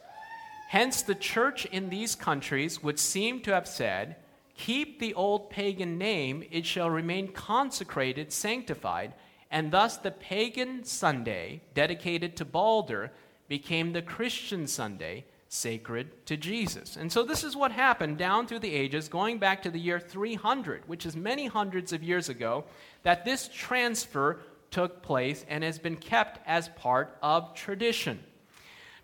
Hence, 0.67 1.03
the 1.03 1.15
church 1.15 1.65
in 1.65 1.89
these 1.89 2.15
countries 2.15 2.81
would 2.81 2.97
seem 2.97 3.41
to 3.41 3.53
have 3.53 3.67
said, 3.67 4.15
Keep 4.57 4.99
the 4.99 5.13
old 5.13 5.49
pagan 5.49 5.97
name, 5.97 6.43
it 6.51 6.65
shall 6.65 6.89
remain 6.89 7.31
consecrated, 7.31 8.33
sanctified, 8.33 9.13
and 9.49 9.71
thus 9.71 9.97
the 9.97 10.11
pagan 10.11 10.83
Sunday, 10.83 11.61
dedicated 11.73 12.35
to 12.37 12.45
Balder, 12.45 13.11
became 13.51 13.91
the 13.91 14.01
Christian 14.01 14.65
Sunday, 14.65 15.25
sacred 15.50 16.25
to 16.25 16.38
Jesus. 16.38 16.96
And 16.96 17.12
so 17.12 17.22
this 17.22 17.43
is 17.43 17.53
what 17.53 17.74
happened 17.74 18.17
down 18.17 18.48
through 18.48 18.60
the 18.60 18.74
ages, 18.74 19.10
going 19.10 19.39
back 19.39 19.62
to 19.63 19.70
the 19.70 19.77
year 19.77 20.00
300, 20.00 20.88
which 20.88 21.05
is 21.05 21.17
many 21.17 21.48
hundreds 21.48 21.91
of 21.91 22.01
years 22.01 22.29
ago, 22.29 22.63
that 23.03 23.25
this 23.25 23.50
transfer 23.53 24.39
took 24.70 25.01
place 25.01 25.43
and 25.50 25.65
has 25.65 25.77
been 25.77 25.98
kept 25.98 26.39
as 26.48 26.70
part 26.70 27.17
of 27.22 27.53
tradition. 27.53 28.24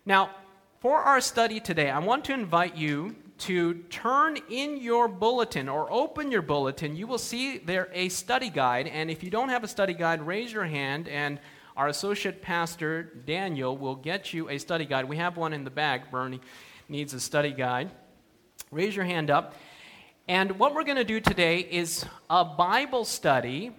Now, 0.06 0.30
for 0.80 0.96
our 0.96 1.20
study 1.20 1.60
today, 1.60 1.90
I 1.90 1.98
want 1.98 2.24
to 2.24 2.32
invite 2.32 2.74
you 2.74 3.16
to 3.40 3.74
turn 3.90 4.38
in 4.48 4.78
your 4.78 5.08
bulletin 5.08 5.68
or 5.68 5.92
open 5.92 6.32
your 6.32 6.40
bulletin. 6.40 6.96
You 6.96 7.06
will 7.06 7.18
see 7.18 7.58
there 7.58 7.90
a 7.92 8.08
study 8.08 8.48
guide, 8.48 8.86
and 8.86 9.10
if 9.10 9.22
you 9.22 9.28
don't 9.28 9.50
have 9.50 9.62
a 9.62 9.68
study 9.68 9.92
guide, 9.92 10.22
raise 10.22 10.50
your 10.50 10.64
hand 10.64 11.06
and 11.06 11.38
our 11.78 11.86
associate 11.86 12.42
pastor, 12.42 13.04
Daniel, 13.24 13.76
will 13.76 13.94
get 13.94 14.34
you 14.34 14.48
a 14.48 14.58
study 14.58 14.84
guide. 14.84 15.04
We 15.04 15.16
have 15.18 15.36
one 15.36 15.52
in 15.52 15.62
the 15.62 15.70
back. 15.70 16.10
Bernie 16.10 16.40
needs 16.88 17.14
a 17.14 17.20
study 17.20 17.52
guide. 17.52 17.88
Raise 18.72 18.96
your 18.96 19.04
hand 19.04 19.30
up. 19.30 19.54
And 20.26 20.58
what 20.58 20.74
we're 20.74 20.82
going 20.82 20.96
to 20.96 21.04
do 21.04 21.20
today 21.20 21.60
is 21.60 22.04
a 22.28 22.44
Bible 22.44 23.04
study 23.04 23.70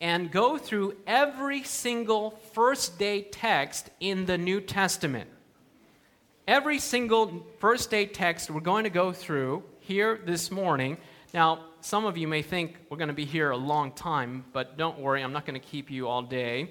and 0.00 0.30
go 0.30 0.56
through 0.56 0.96
every 1.06 1.62
single 1.64 2.30
first 2.54 2.98
day 2.98 3.20
text 3.20 3.90
in 4.00 4.24
the 4.24 4.38
New 4.38 4.62
Testament. 4.62 5.28
Every 6.48 6.78
single 6.78 7.46
first 7.58 7.90
day 7.90 8.06
text 8.06 8.50
we're 8.50 8.60
going 8.60 8.84
to 8.84 8.90
go 8.90 9.12
through 9.12 9.64
here 9.80 10.18
this 10.24 10.50
morning. 10.50 10.96
Now, 11.34 11.66
some 11.82 12.06
of 12.06 12.16
you 12.16 12.26
may 12.26 12.40
think 12.40 12.78
we're 12.88 12.96
going 12.96 13.08
to 13.08 13.14
be 13.14 13.26
here 13.26 13.50
a 13.50 13.56
long 13.56 13.92
time, 13.92 14.46
but 14.54 14.78
don't 14.78 14.98
worry, 14.98 15.22
I'm 15.22 15.34
not 15.34 15.44
going 15.44 15.60
to 15.60 15.66
keep 15.66 15.90
you 15.90 16.08
all 16.08 16.22
day. 16.22 16.70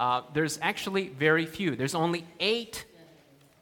Uh, 0.00 0.22
there's 0.32 0.58
actually 0.62 1.08
very 1.08 1.44
few. 1.44 1.76
There's 1.76 1.94
only 1.94 2.26
eight 2.40 2.86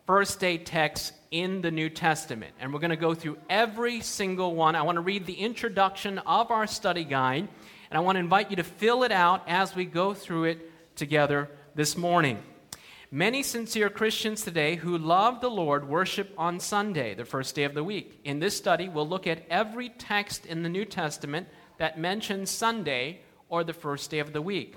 first 0.07 0.39
day 0.39 0.57
texts 0.57 1.11
in 1.33 1.63
the 1.63 1.73
New 1.73 1.91
Testament. 1.91 2.55
And 2.61 2.73
we're 2.73 2.79
going 2.79 2.91
to 2.91 2.97
go 2.97 3.13
through 3.13 3.39
every 3.51 4.01
single 4.03 4.55
one. 4.55 4.77
I 4.77 4.83
want 4.83 4.97
to 4.97 5.01
read 5.01 5.27
the 5.27 5.35
introduction 5.35 6.19
of 6.19 6.53
our 6.53 6.69
study 6.69 7.03
guide, 7.03 7.49
and 7.91 7.99
I 7.99 7.99
want 7.99 8.15
to 8.17 8.21
invite 8.21 8.51
you 8.51 8.57
to 8.57 8.63
fill 8.63 9.03
it 9.03 9.11
out 9.11 9.43
as 9.49 9.75
we 9.75 9.85
go 9.85 10.15
through 10.15 10.45
it 10.45 10.71
together 10.95 11.51
this 11.75 11.97
morning. 11.97 12.41
Many 13.11 13.43
sincere 13.43 13.91
Christians 13.91 14.43
today 14.43 14.77
who 14.77 14.97
love 14.97 15.41
the 15.41 15.51
Lord 15.51 15.89
worship 15.89 16.33
on 16.39 16.61
Sunday, 16.61 17.15
the 17.15 17.25
first 17.25 17.57
day 17.57 17.65
of 17.65 17.75
the 17.75 17.83
week. 17.83 18.21
In 18.23 18.39
this 18.39 18.57
study, 18.57 18.89
we'll 18.89 19.09
look 19.09 19.27
at 19.27 19.43
every 19.51 19.89
text 19.89 20.47
in 20.47 20.63
the 20.63 20.69
New 20.69 20.85
Testament 20.85 21.49
that 21.79 21.99
mentions 21.99 22.49
Sunday 22.49 23.23
or 23.49 23.65
the 23.65 23.73
first 23.73 24.09
day 24.13 24.21
of 24.21 24.33
the 24.33 24.43
week. 24.43 24.77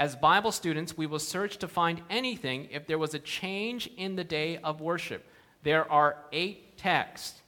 As 0.00 0.16
Bible 0.16 0.50
students, 0.50 0.96
we 0.96 1.04
will 1.04 1.18
search 1.18 1.58
to 1.58 1.68
find 1.68 2.00
anything 2.08 2.68
if 2.70 2.86
there 2.86 2.96
was 2.96 3.12
a 3.12 3.18
change 3.18 3.86
in 3.98 4.16
the 4.16 4.24
day 4.24 4.56
of 4.56 4.80
worship. 4.80 5.26
There 5.62 5.92
are 5.92 6.16
eight 6.32 6.78
texts. 6.78 7.42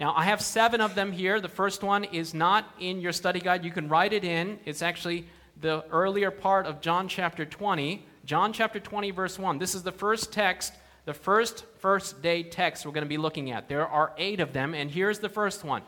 Now, 0.00 0.14
I 0.16 0.24
have 0.24 0.40
seven 0.40 0.80
of 0.80 0.94
them 0.94 1.12
here. 1.12 1.38
The 1.38 1.50
first 1.50 1.82
one 1.82 2.04
is 2.04 2.32
not 2.32 2.64
in 2.80 3.02
your 3.02 3.12
study 3.12 3.40
guide. 3.40 3.62
You 3.62 3.70
can 3.70 3.90
write 3.90 4.14
it 4.14 4.24
in. 4.24 4.58
It's 4.64 4.80
actually 4.80 5.26
the 5.60 5.84
earlier 5.90 6.30
part 6.30 6.64
of 6.64 6.80
John 6.80 7.08
chapter 7.08 7.44
20. 7.44 8.06
John 8.24 8.54
chapter 8.54 8.80
20, 8.80 9.10
verse 9.10 9.38
1. 9.38 9.58
This 9.58 9.74
is 9.74 9.82
the 9.82 9.92
first 9.92 10.32
text, 10.32 10.72
the 11.04 11.12
first 11.12 11.66
first 11.78 12.22
day 12.22 12.42
text 12.42 12.86
we're 12.86 12.92
going 12.92 13.04
to 13.04 13.08
be 13.08 13.18
looking 13.18 13.50
at. 13.50 13.68
There 13.68 13.86
are 13.86 14.14
eight 14.16 14.40
of 14.40 14.54
them, 14.54 14.72
and 14.72 14.90
here's 14.90 15.18
the 15.18 15.28
first 15.28 15.62
one. 15.62 15.82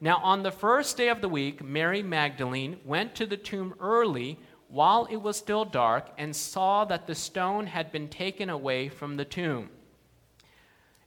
Now, 0.00 0.20
on 0.22 0.42
the 0.42 0.50
first 0.50 0.96
day 0.96 1.10
of 1.10 1.20
the 1.20 1.28
week, 1.28 1.62
Mary 1.62 2.02
Magdalene 2.02 2.78
went 2.86 3.14
to 3.16 3.26
the 3.26 3.36
tomb 3.36 3.74
early 3.78 4.38
while 4.70 5.06
it 5.10 5.16
was 5.16 5.36
still 5.36 5.64
dark 5.64 6.08
and 6.16 6.34
saw 6.34 6.84
that 6.84 7.06
the 7.06 7.14
stone 7.14 7.66
had 7.66 7.90
been 7.90 8.08
taken 8.08 8.48
away 8.48 8.88
from 8.88 9.16
the 9.16 9.24
tomb. 9.24 9.68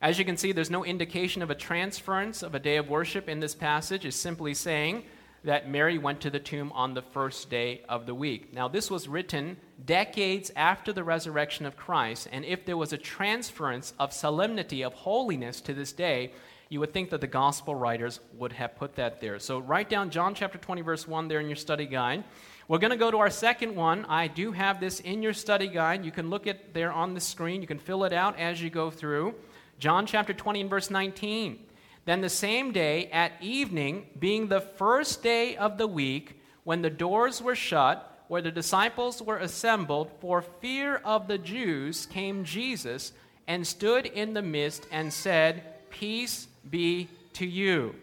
As 0.02 0.20
you 0.20 0.26
can 0.26 0.36
see, 0.36 0.52
there's 0.52 0.70
no 0.70 0.84
indication 0.84 1.42
of 1.42 1.50
a 1.50 1.56
transference 1.56 2.44
of 2.44 2.54
a 2.54 2.60
day 2.60 2.76
of 2.76 2.90
worship 2.90 3.30
in 3.30 3.40
this 3.40 3.56
passage. 3.56 4.06
It's 4.06 4.18
simply 4.18 4.54
saying 4.54 5.04
that 5.46 5.70
Mary 5.70 5.98
went 5.98 6.20
to 6.22 6.30
the 6.30 6.40
tomb 6.40 6.72
on 6.74 6.94
the 6.94 7.02
first 7.02 7.50
day 7.50 7.82
of 7.88 8.06
the 8.06 8.14
week. 8.14 8.54
Now, 8.54 8.68
this 8.68 8.92
was 8.92 9.08
written 9.08 9.58
decades 9.86 10.52
after 10.58 10.92
the 10.92 11.04
resurrection 11.04 11.66
of 11.66 11.78
Christ, 11.78 12.28
and 12.32 12.44
if 12.46 12.66
there 12.66 12.78
was 12.78 12.92
a 12.94 12.98
transference 12.98 13.94
of 13.98 14.14
solemnity, 14.14 14.84
of 14.84 14.94
holiness 14.94 15.62
to 15.62 15.74
this 15.74 15.94
day, 15.94 16.34
you 16.70 16.80
would 16.80 16.94
think 16.94 17.10
that 17.10 17.22
the 17.22 17.28
gospel 17.28 17.76
writers 17.76 18.20
would 18.34 18.54
have 18.54 18.76
put 18.76 18.96
that 18.96 19.22
there. 19.22 19.40
So 19.40 19.60
write 19.60 19.90
down 19.90 20.10
John 20.10 20.34
chapter 20.34 20.58
20, 20.58 20.82
verse 20.82 21.08
1 21.08 21.28
there 21.28 21.40
in 21.40 21.48
your 21.48 21.56
study 21.56 21.86
guide. 21.86 22.24
We're 22.70 22.78
going 22.78 22.92
to 22.92 22.98
go 22.98 23.12
to 23.12 23.18
our 23.18 23.30
second 23.30 23.76
one. 23.76 24.06
I 24.06 24.28
do 24.28 24.54
have 24.54 24.80
this 24.80 25.02
in 25.02 25.22
your 25.22 25.34
study 25.34 25.68
guide. 25.68 26.06
You 26.06 26.12
can 26.12 26.30
look 26.30 26.48
at 26.48 26.74
there 26.74 26.94
on 26.94 27.14
the 27.14 27.20
screen. 27.20 27.60
You 27.60 27.68
can 27.68 27.80
fill 27.80 28.06
it 28.06 28.14
out 28.14 28.40
as 28.40 28.62
you 28.62 28.70
go 28.70 28.90
through. 28.90 29.36
John 29.80 30.06
chapter 30.06 30.34
20 30.34 30.62
and 30.62 30.70
verse 30.70 30.90
19. 30.90 31.60
Then 32.06 32.22
the 32.22 32.30
same 32.30 32.72
day 32.72 33.08
at 33.08 33.34
evening, 33.42 34.08
being 34.18 34.48
the 34.48 34.62
first 34.62 35.22
day 35.22 35.58
of 35.58 35.78
the 35.78 35.88
week, 35.88 36.40
when 36.64 36.82
the 36.82 36.90
doors 36.90 37.42
were 37.42 37.56
shut, 37.56 38.24
where 38.30 38.42
the 38.42 38.52
disciples 38.52 39.22
were 39.22 39.38
assembled, 39.38 40.10
for 40.22 40.42
fear 40.42 41.02
of 41.04 41.28
the 41.28 41.38
Jews, 41.38 42.06
came 42.06 42.46
Jesus 42.46 43.12
and 43.46 43.68
stood 43.68 44.06
in 44.06 44.34
the 44.34 44.42
midst 44.42 44.88
and 44.90 45.12
said, 45.12 45.64
Peace 45.90 46.48
be 46.70 47.10
to 47.34 47.46
you. 47.46 47.94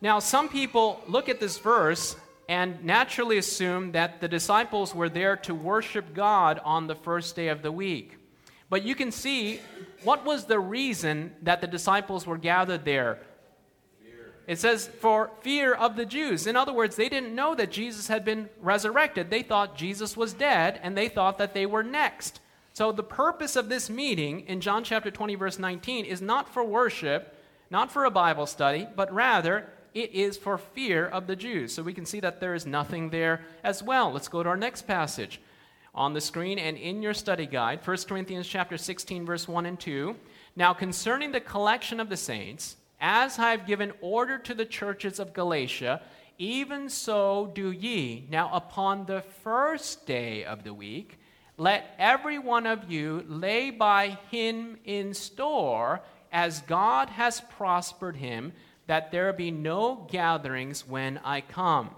Now, 0.00 0.20
some 0.20 0.48
people 0.48 1.02
look 1.08 1.28
at 1.28 1.40
this 1.40 1.58
verse 1.58 2.14
and 2.48 2.84
naturally 2.84 3.38
assume 3.38 3.92
that 3.92 4.20
the 4.20 4.28
disciples 4.28 4.94
were 4.94 5.08
there 5.08 5.36
to 5.38 5.54
worship 5.54 6.14
God 6.14 6.60
on 6.64 6.86
the 6.86 6.94
first 6.94 7.36
day 7.36 7.48
of 7.48 7.62
the 7.62 7.72
week. 7.72 8.18
But 8.68 8.82
you 8.82 8.94
can 8.94 9.12
see 9.12 9.60
what 10.02 10.24
was 10.24 10.44
the 10.44 10.58
reason 10.58 11.34
that 11.42 11.60
the 11.60 11.66
disciples 11.66 12.26
were 12.26 12.38
gathered 12.38 12.84
there? 12.84 13.18
It 14.46 14.58
says, 14.58 14.86
for 14.86 15.30
fear 15.40 15.72
of 15.72 15.96
the 15.96 16.04
Jews. 16.04 16.46
In 16.46 16.54
other 16.54 16.72
words, 16.72 16.96
they 16.96 17.08
didn't 17.08 17.34
know 17.34 17.54
that 17.54 17.70
Jesus 17.70 18.08
had 18.08 18.24
been 18.24 18.50
resurrected. 18.60 19.30
They 19.30 19.42
thought 19.42 19.76
Jesus 19.76 20.16
was 20.16 20.34
dead, 20.34 20.78
and 20.82 20.96
they 20.96 21.08
thought 21.08 21.38
that 21.38 21.54
they 21.54 21.64
were 21.64 21.82
next. 21.82 22.40
So, 22.74 22.92
the 22.92 23.02
purpose 23.02 23.56
of 23.56 23.68
this 23.68 23.88
meeting 23.88 24.40
in 24.40 24.60
John 24.60 24.84
chapter 24.84 25.10
20, 25.10 25.36
verse 25.36 25.58
19, 25.58 26.04
is 26.04 26.20
not 26.20 26.52
for 26.52 26.64
worship, 26.64 27.34
not 27.70 27.90
for 27.90 28.04
a 28.04 28.10
Bible 28.10 28.46
study, 28.46 28.86
but 28.94 29.12
rather 29.14 29.70
it 29.94 30.12
is 30.12 30.36
for 30.36 30.58
fear 30.58 31.06
of 31.06 31.26
the 31.26 31.36
Jews. 31.36 31.72
So 31.72 31.82
we 31.82 31.94
can 31.94 32.04
see 32.04 32.20
that 32.20 32.40
there 32.40 32.54
is 32.54 32.66
nothing 32.66 33.10
there 33.10 33.42
as 33.62 33.82
well. 33.82 34.12
Let's 34.12 34.28
go 34.28 34.42
to 34.42 34.48
our 34.48 34.56
next 34.56 34.82
passage 34.82 35.40
on 35.94 36.12
the 36.12 36.20
screen 36.20 36.58
and 36.58 36.76
in 36.76 37.02
your 37.02 37.14
study 37.14 37.46
guide 37.46 37.80
1 37.86 37.96
corinthians 38.08 38.48
chapter 38.48 38.76
16 38.76 39.24
verse 39.24 39.46
1 39.46 39.66
and 39.66 39.78
2 39.78 40.16
now 40.56 40.74
concerning 40.74 41.30
the 41.30 41.40
collection 41.40 42.00
of 42.00 42.08
the 42.08 42.16
saints 42.16 42.76
as 43.00 43.38
i 43.38 43.52
have 43.52 43.66
given 43.66 43.92
order 44.00 44.36
to 44.36 44.54
the 44.54 44.64
churches 44.64 45.20
of 45.20 45.32
galatia 45.32 46.02
even 46.36 46.88
so 46.88 47.52
do 47.54 47.70
ye 47.70 48.26
now 48.28 48.50
upon 48.52 49.06
the 49.06 49.22
first 49.44 50.04
day 50.04 50.44
of 50.44 50.64
the 50.64 50.74
week 50.74 51.16
let 51.56 51.94
every 51.96 52.40
one 52.40 52.66
of 52.66 52.90
you 52.90 53.24
lay 53.28 53.70
by 53.70 54.18
him 54.32 54.76
in 54.84 55.14
store 55.14 56.00
as 56.32 56.60
god 56.62 57.08
has 57.08 57.40
prospered 57.56 58.16
him 58.16 58.52
that 58.86 59.10
there 59.10 59.32
be 59.32 59.50
no 59.50 60.06
gatherings 60.10 60.86
when 60.86 61.18
I 61.24 61.40
come. 61.40 61.90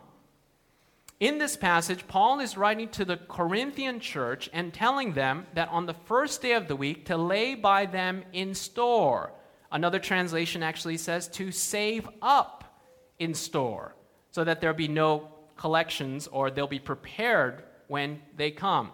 In 1.19 1.39
this 1.39 1.57
passage, 1.57 2.07
Paul 2.07 2.41
is 2.41 2.59
writing 2.59 2.91
to 2.91 3.05
the 3.05 3.17
Corinthian 3.17 4.01
church 4.01 4.51
and 4.53 4.73
telling 4.73 5.15
them 5.15 5.47
that 5.55 5.71
on 5.71 5.87
the 5.87 5.95
first 5.95 6.43
day 6.43 6.53
of 6.53 6.69
the 6.69 6.77
week 6.77 7.07
to 7.07 7.17
lay 7.17 7.55
by 7.55 7.87
them 7.87 8.23
in 8.35 8.55
store. 8.55 9.33
Another 9.73 9.99
translation 9.99 10.63
actually 10.63 10.99
says 10.99 11.27
to 11.29 11.51
save 11.51 12.07
up 12.21 12.83
in 13.19 13.33
store 13.33 13.95
so 14.31 14.45
that 14.45 14.61
there'll 14.61 14.77
be 14.77 14.89
no 14.89 15.29
collections 15.57 16.27
or 16.27 16.51
they'll 16.51 16.67
be 16.67 16.79
prepared 16.79 17.65
when 17.89 18.21
they 18.37 18.51
come. 18.51 18.93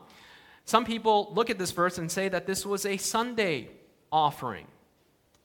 Some 0.65 0.85
people 0.85 1.33
look 1.35 1.51
at 1.51 1.59
this 1.59 1.73
verse 1.73 1.99
and 1.99 2.11
say 2.11 2.29
that 2.29 2.47
this 2.47 2.65
was 2.65 2.87
a 2.87 2.97
Sunday 2.97 3.69
offering. 4.13 4.67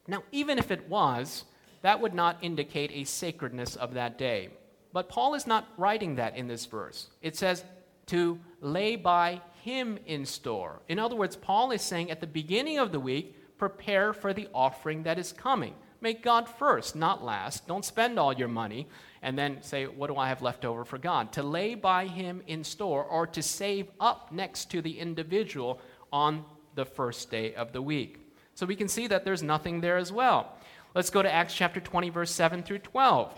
Now, 0.08 0.24
even 0.32 0.60
if 0.60 0.70
it 0.70 0.88
was, 0.88 1.46
that 1.88 2.02
would 2.02 2.14
not 2.14 2.38
indicate 2.42 2.92
a 2.92 3.06
sacredness 3.06 3.78
of 3.78 3.94
that 3.94 4.18
day. 4.18 4.50
But 4.92 5.08
Paul 5.08 5.36
is 5.36 5.48
not 5.48 5.70
writing 5.78 6.16
that 6.16 6.36
in 6.36 6.50
this 6.50 6.66
verse. 6.66 7.08
It 7.22 7.38
says 7.38 7.64
to 8.08 8.38
lay 8.60 8.98
by 8.98 9.40
him 9.64 9.98
in 10.06 10.26
store. 10.26 10.82
In 10.90 11.00
other 11.00 11.16
words, 11.16 11.38
Paul 11.38 11.72
is 11.72 11.82
saying 11.82 12.12
at 12.12 12.20
the 12.20 12.28
beginning 12.28 12.78
of 12.78 12.92
the 12.92 13.00
week, 13.00 13.58
prepare 13.58 14.12
for 14.12 14.34
the 14.34 14.50
offering 14.54 15.04
that 15.04 15.18
is 15.18 15.32
coming. 15.32 15.76
Make 16.02 16.24
God 16.24 16.50
first, 16.50 16.94
not 16.94 17.24
last. 17.24 17.70
Don't 17.70 17.86
spend 17.86 18.20
all 18.20 18.34
your 18.34 18.50
money 18.50 18.90
and 19.22 19.40
then 19.40 19.62
say, 19.62 19.86
What 19.86 20.08
do 20.08 20.18
I 20.18 20.28
have 20.28 20.42
left 20.42 20.66
over 20.66 20.84
for 20.84 20.98
God? 20.98 21.32
To 21.32 21.42
lay 21.42 21.74
by 21.74 22.08
Him 22.08 22.44
in 22.48 22.66
store 22.66 23.06
or 23.06 23.26
to 23.28 23.42
save 23.42 23.88
up 24.02 24.34
next 24.34 24.70
to 24.72 24.82
the 24.82 25.00
individual 25.00 25.80
on 26.12 26.44
the 26.76 26.84
first 26.84 27.32
day 27.32 27.56
of 27.56 27.72
the 27.72 27.82
week. 27.82 28.20
So 28.56 28.66
we 28.66 28.76
can 28.76 28.90
see 28.90 29.08
that 29.08 29.24
there's 29.24 29.42
nothing 29.42 29.80
there 29.80 29.96
as 29.96 30.12
well. 30.12 30.58
Let's 30.96 31.10
go 31.10 31.22
to 31.22 31.32
Acts 31.32 31.54
chapter 31.54 31.80
20, 31.80 32.10
verse 32.10 32.32
7 32.32 32.64
through 32.64 32.80
12. 32.80 33.32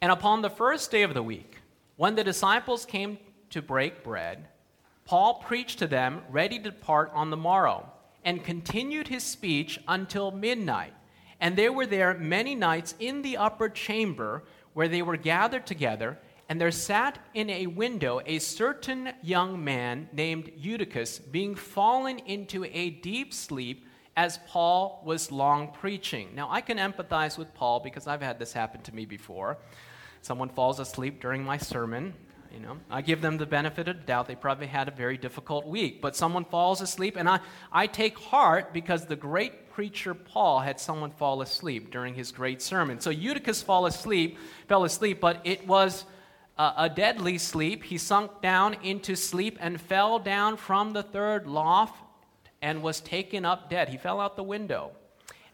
And 0.00 0.12
upon 0.12 0.42
the 0.42 0.50
first 0.50 0.90
day 0.90 1.02
of 1.02 1.14
the 1.14 1.22
week, 1.22 1.56
when 1.96 2.14
the 2.14 2.24
disciples 2.24 2.84
came 2.84 3.18
to 3.50 3.62
break 3.62 4.04
bread, 4.04 4.48
Paul 5.04 5.42
preached 5.46 5.78
to 5.80 5.86
them, 5.86 6.22
ready 6.30 6.58
to 6.58 6.70
depart 6.70 7.10
on 7.14 7.30
the 7.30 7.36
morrow 7.36 7.90
and 8.24 8.44
continued 8.44 9.08
his 9.08 9.22
speech 9.22 9.78
until 9.88 10.30
midnight. 10.30 10.92
And 11.40 11.56
they 11.56 11.68
were 11.68 11.86
there 11.86 12.14
many 12.14 12.54
nights 12.54 12.94
in 12.98 13.22
the 13.22 13.36
upper 13.36 13.68
chamber 13.68 14.44
where 14.74 14.88
they 14.88 15.02
were 15.02 15.16
gathered 15.16 15.66
together, 15.66 16.18
and 16.48 16.60
there 16.60 16.70
sat 16.70 17.18
in 17.34 17.48
a 17.50 17.66
window 17.66 18.20
a 18.26 18.38
certain 18.38 19.12
young 19.22 19.62
man 19.62 20.08
named 20.12 20.52
Eutychus, 20.56 21.18
being 21.18 21.54
fallen 21.54 22.18
into 22.20 22.64
a 22.66 22.90
deep 22.90 23.32
sleep 23.32 23.86
as 24.16 24.38
Paul 24.46 25.02
was 25.04 25.32
long 25.32 25.72
preaching. 25.72 26.34
Now, 26.34 26.48
I 26.50 26.60
can 26.60 26.78
empathize 26.78 27.36
with 27.36 27.52
Paul 27.54 27.80
because 27.80 28.06
I've 28.06 28.22
had 28.22 28.38
this 28.38 28.52
happen 28.52 28.80
to 28.82 28.94
me 28.94 29.06
before. 29.06 29.58
Someone 30.22 30.48
falls 30.48 30.78
asleep 30.78 31.20
during 31.20 31.44
my 31.44 31.58
sermon, 31.58 32.14
you 32.54 32.60
know, 32.60 32.76
I 32.88 33.02
give 33.02 33.20
them 33.20 33.36
the 33.36 33.46
benefit 33.46 33.88
of 33.88 33.96
the 33.96 34.02
doubt. 34.04 34.28
They 34.28 34.36
probably 34.36 34.68
had 34.68 34.86
a 34.86 34.92
very 34.92 35.18
difficult 35.18 35.66
week. 35.66 36.00
But 36.00 36.14
someone 36.14 36.44
falls 36.44 36.80
asleep, 36.80 37.16
and 37.16 37.28
I, 37.28 37.40
I 37.72 37.88
take 37.88 38.16
heart 38.16 38.72
because 38.72 39.06
the 39.06 39.16
great 39.16 39.70
preacher 39.72 40.14
Paul 40.14 40.60
had 40.60 40.78
someone 40.78 41.10
fall 41.10 41.42
asleep 41.42 41.90
during 41.90 42.14
his 42.14 42.30
great 42.30 42.62
sermon. 42.62 43.00
So 43.00 43.10
Eutychus 43.10 43.60
fall 43.60 43.86
asleep, 43.86 44.38
fell 44.68 44.84
asleep, 44.84 45.20
but 45.20 45.40
it 45.42 45.66
was 45.66 46.04
a, 46.56 46.72
a 46.76 46.88
deadly 46.88 47.38
sleep. 47.38 47.82
He 47.82 47.98
sunk 47.98 48.40
down 48.40 48.74
into 48.84 49.16
sleep 49.16 49.58
and 49.60 49.80
fell 49.80 50.20
down 50.20 50.56
from 50.56 50.92
the 50.92 51.02
third 51.02 51.48
loft 51.48 52.03
and 52.64 52.82
was 52.82 53.02
taken 53.02 53.44
up 53.44 53.68
dead. 53.68 53.90
He 53.90 53.98
fell 53.98 54.22
out 54.22 54.36
the 54.36 54.42
window. 54.42 54.92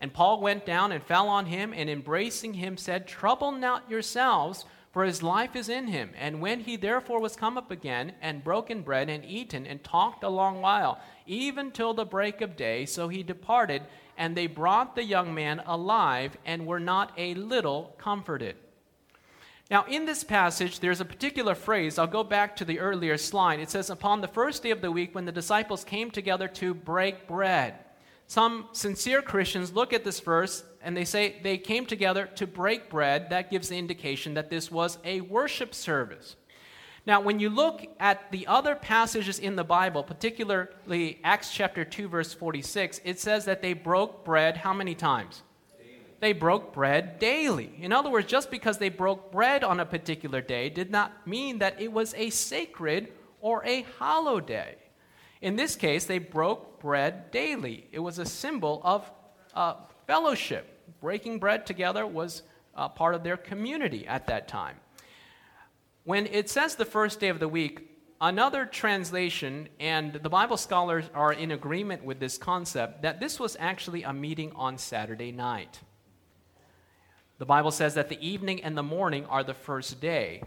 And 0.00 0.14
Paul 0.14 0.40
went 0.40 0.64
down 0.64 0.93
and 0.93 1.02
fell 1.02 1.29
on 1.29 1.47
him, 1.47 1.75
and 1.75 1.90
embracing 1.90 2.55
him 2.55 2.76
said, 2.76 3.09
Trouble 3.09 3.50
not 3.50 3.90
yourselves 3.90 4.64
for 4.93 5.05
his 5.05 5.21
life 5.21 5.57
is 5.57 5.69
in 5.69 5.88
him. 5.88 6.11
And 6.17 6.40
when 6.40 6.61
he 6.61 6.76
therefore 6.76 7.21
was 7.21 7.35
come 7.35 7.59
up 7.59 7.73
again, 7.73 8.12
and 8.23 8.45
broken 8.45 8.83
bread, 8.83 9.11
and 9.11 9.25
eaten, 9.25 9.67
and 9.67 9.83
talked 9.83 10.23
a 10.23 10.29
long 10.29 10.61
while, 10.61 11.00
even 11.26 11.73
till 11.73 11.95
the 11.95 12.05
break 12.05 12.40
of 12.40 12.57
day, 12.57 12.87
so 12.87 13.09
he 13.09 13.25
departed, 13.25 13.83
and 14.17 14.37
they 14.37 14.47
brought 14.47 14.95
the 14.95 15.05
young 15.05 15.35
man 15.35 15.61
alive, 15.67 16.37
and 16.47 16.64
were 16.64 16.81
not 16.81 17.12
a 17.17 17.35
little 17.35 17.97
comforted. 17.99 18.55
Now, 19.71 19.85
in 19.85 20.05
this 20.05 20.25
passage, 20.25 20.81
there's 20.81 21.00
a 21.00 21.05
particular 21.05 21.55
phrase. 21.55 21.97
I'll 21.97 22.09
go 22.09 22.25
back 22.25 22.57
to 22.57 22.65
the 22.65 22.81
earlier 22.81 23.17
slide. 23.17 23.61
It 23.61 23.71
says, 23.71 23.89
Upon 23.89 24.21
the 24.21 24.27
first 24.27 24.65
day 24.65 24.73
of 24.73 24.81
the 24.81 24.91
week, 24.91 25.15
when 25.15 25.27
the 25.27 25.33
disciples 25.33 25.85
came 25.85 26.11
together 26.11 26.49
to 26.49 26.75
break 26.75 27.29
bread. 27.29 27.77
Some 28.27 28.67
sincere 28.73 29.23
Christians 29.23 29.73
look 29.73 29.93
at 29.93 30.05
this 30.05 30.21
verse 30.21 30.64
and 30.83 30.97
they 30.97 31.05
say 31.05 31.40
they 31.42 31.59
came 31.59 31.85
together 31.85 32.27
to 32.37 32.47
break 32.47 32.88
bread. 32.88 33.31
That 33.31 33.51
gives 33.51 33.68
the 33.68 33.79
indication 33.79 34.35
that 34.35 34.51
this 34.51 34.71
was 34.71 34.99
a 35.05 35.21
worship 35.21 35.75
service. 35.75 36.37
Now, 37.07 37.21
when 37.21 37.40
you 37.40 37.49
look 37.49 37.87
at 37.99 38.31
the 38.31 38.47
other 38.47 38.75
passages 38.75 39.38
in 39.38 39.57
the 39.57 39.64
Bible, 39.64 40.03
particularly 40.03 41.18
Acts 41.25 41.53
chapter 41.53 41.85
2, 41.85 42.09
verse 42.09 42.33
46, 42.33 43.01
it 43.05 43.18
says 43.18 43.47
that 43.47 43.62
they 43.62 43.73
broke 43.73 44.25
bread 44.25 44.59
how 44.59 44.75
many 44.75 44.94
times? 44.94 45.42
They 46.20 46.35
broke 46.35 46.74
bread 46.74 47.18
daily. 47.18 47.72
In 47.80 47.92
other 47.92 48.11
words, 48.11 48.26
just 48.26 48.50
because 48.50 48.76
they 48.76 48.90
broke 48.90 49.33
bread 49.33 49.64
on 49.64 49.80
a 49.80 49.87
particular 49.87 50.42
day 50.42 50.68
did 50.68 50.90
not 50.90 51.26
mean 51.26 51.59
that 51.59 51.80
it 51.80 51.90
was 51.90 52.14
a 52.14 52.28
sacred 52.28 53.12
or 53.40 53.64
a 53.64 53.83
hollow 53.98 54.38
day. 54.38 54.76
In 55.40 55.56
this 55.56 55.76
case, 55.76 56.04
they 56.04 56.18
broke 56.18 56.78
bread 56.78 57.30
daily. 57.30 57.87
It 57.90 58.00
was 58.00 58.18
a 58.18 58.26
symbol 58.26 58.83
of 58.85 59.11
uh, 59.54 59.74
fellowship. 60.06 60.66
Breaking 61.00 61.38
bread 61.38 61.64
together 61.64 62.06
was 62.06 62.42
uh, 62.74 62.88
part 62.90 63.14
of 63.14 63.24
their 63.24 63.38
community 63.38 64.06
at 64.06 64.26
that 64.26 64.46
time. 64.46 64.76
When 66.04 66.26
it 66.26 66.50
says 66.50 66.74
the 66.74 66.85
first 66.85 67.20
day 67.20 67.28
of 67.28 67.40
the 67.40 67.48
week, 67.48 67.88
another 68.20 68.66
translation, 68.66 69.70
and 69.78 70.12
the 70.12 70.28
Bible 70.28 70.59
scholars 70.59 71.06
are 71.14 71.33
in 71.33 71.52
agreement 71.52 72.04
with 72.04 72.20
this 72.20 72.37
concept, 72.37 73.00
that 73.02 73.20
this 73.20 73.40
was 73.40 73.56
actually 73.59 74.02
a 74.02 74.12
meeting 74.12 74.52
on 74.54 74.76
Saturday 74.76 75.33
night. 75.33 75.80
The 77.40 77.46
Bible 77.46 77.70
says 77.70 77.94
that 77.94 78.11
the 78.11 78.20
evening 78.20 78.62
and 78.62 78.76
the 78.76 78.83
morning 78.83 79.24
are 79.24 79.42
the 79.42 79.55
first 79.55 79.98
day 79.98 80.42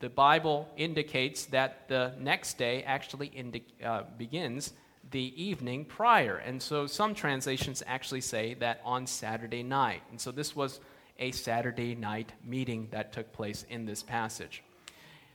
the 0.00 0.08
Bible 0.08 0.66
indicates 0.78 1.44
that 1.46 1.86
the 1.88 2.14
next 2.18 2.56
day 2.58 2.82
actually 2.84 3.28
indi- 3.28 3.66
uh, 3.84 4.02
begins 4.16 4.72
the 5.10 5.32
evening 5.40 5.84
prior. 5.84 6.38
And 6.38 6.60
so 6.60 6.86
some 6.88 7.14
translations 7.14 7.82
actually 7.86 8.22
say 8.22 8.54
that 8.54 8.80
on 8.82 9.06
Saturday 9.06 9.62
night. 9.62 10.02
And 10.10 10.18
so 10.18 10.32
this 10.32 10.56
was 10.56 10.80
a 11.20 11.32
Saturday 11.32 11.94
night 11.94 12.32
meeting 12.42 12.88
that 12.92 13.12
took 13.12 13.30
place 13.32 13.64
in 13.68 13.84
this 13.84 14.02
passage. 14.02 14.64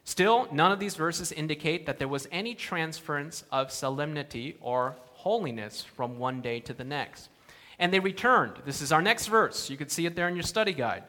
Still, 0.03 0.49
none 0.51 0.71
of 0.71 0.79
these 0.79 0.95
verses 0.95 1.31
indicate 1.31 1.85
that 1.85 1.99
there 1.99 2.09
was 2.09 2.27
any 2.31 2.55
transference 2.55 3.43
of 3.51 3.71
solemnity 3.71 4.57
or 4.61 4.97
holiness 5.13 5.83
from 5.83 6.17
one 6.17 6.41
day 6.41 6.59
to 6.61 6.73
the 6.73 6.83
next. 6.83 7.29
And 7.79 7.93
they 7.93 7.99
returned. 7.99 8.53
This 8.65 8.81
is 8.81 8.91
our 8.91 9.01
next 9.01 9.27
verse. 9.27 9.69
You 9.69 9.77
can 9.77 9.89
see 9.89 10.05
it 10.05 10.15
there 10.15 10.27
in 10.27 10.35
your 10.35 10.43
study 10.43 10.73
guide. 10.73 11.03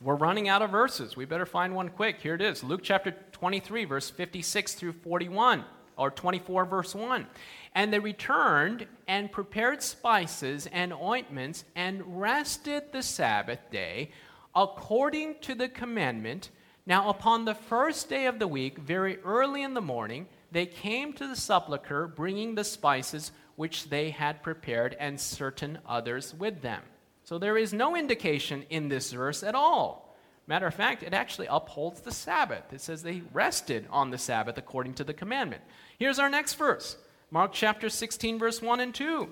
We're 0.00 0.16
running 0.16 0.48
out 0.48 0.62
of 0.62 0.70
verses. 0.70 1.16
We 1.16 1.26
better 1.26 1.46
find 1.46 1.74
one 1.74 1.88
quick. 1.88 2.20
Here 2.20 2.34
it 2.34 2.40
is 2.40 2.64
Luke 2.64 2.80
chapter 2.82 3.14
23, 3.32 3.84
verse 3.84 4.10
56 4.10 4.74
through 4.74 4.94
41, 4.94 5.64
or 5.96 6.10
24, 6.10 6.64
verse 6.64 6.94
1. 6.94 7.26
And 7.74 7.92
they 7.92 8.00
returned 8.00 8.86
and 9.06 9.30
prepared 9.30 9.80
spices 9.82 10.66
and 10.72 10.92
ointments 10.92 11.64
and 11.76 12.20
rested 12.20 12.92
the 12.92 13.02
Sabbath 13.02 13.60
day 13.70 14.10
according 14.54 15.36
to 15.42 15.54
the 15.54 15.68
commandment. 15.68 16.50
Now, 16.84 17.08
upon 17.08 17.44
the 17.44 17.54
first 17.54 18.08
day 18.08 18.26
of 18.26 18.38
the 18.38 18.48
week, 18.48 18.78
very 18.78 19.18
early 19.20 19.62
in 19.62 19.74
the 19.74 19.80
morning, 19.80 20.26
they 20.50 20.66
came 20.66 21.12
to 21.14 21.28
the 21.28 21.36
sepulchre 21.36 22.08
bringing 22.08 22.54
the 22.54 22.64
spices 22.64 23.30
which 23.56 23.88
they 23.90 24.10
had 24.10 24.42
prepared 24.42 24.96
and 24.98 25.20
certain 25.20 25.78
others 25.86 26.34
with 26.34 26.62
them. 26.62 26.82
So 27.24 27.38
there 27.38 27.56
is 27.56 27.72
no 27.72 27.96
indication 27.96 28.64
in 28.70 28.88
this 28.88 29.12
verse 29.12 29.42
at 29.42 29.54
all. 29.54 30.16
Matter 30.46 30.66
of 30.66 30.74
fact, 30.74 31.02
it 31.02 31.14
actually 31.14 31.46
upholds 31.48 32.00
the 32.00 32.10
Sabbath. 32.10 32.72
It 32.72 32.80
says 32.80 33.02
they 33.02 33.22
rested 33.32 33.86
on 33.90 34.10
the 34.10 34.18
Sabbath 34.18 34.58
according 34.58 34.94
to 34.94 35.04
the 35.04 35.14
commandment. 35.14 35.62
Here's 35.98 36.18
our 36.18 36.28
next 36.28 36.54
verse 36.54 36.96
Mark 37.30 37.52
chapter 37.52 37.88
16, 37.88 38.38
verse 38.38 38.60
1 38.60 38.80
and 38.80 38.94
2. 38.94 39.28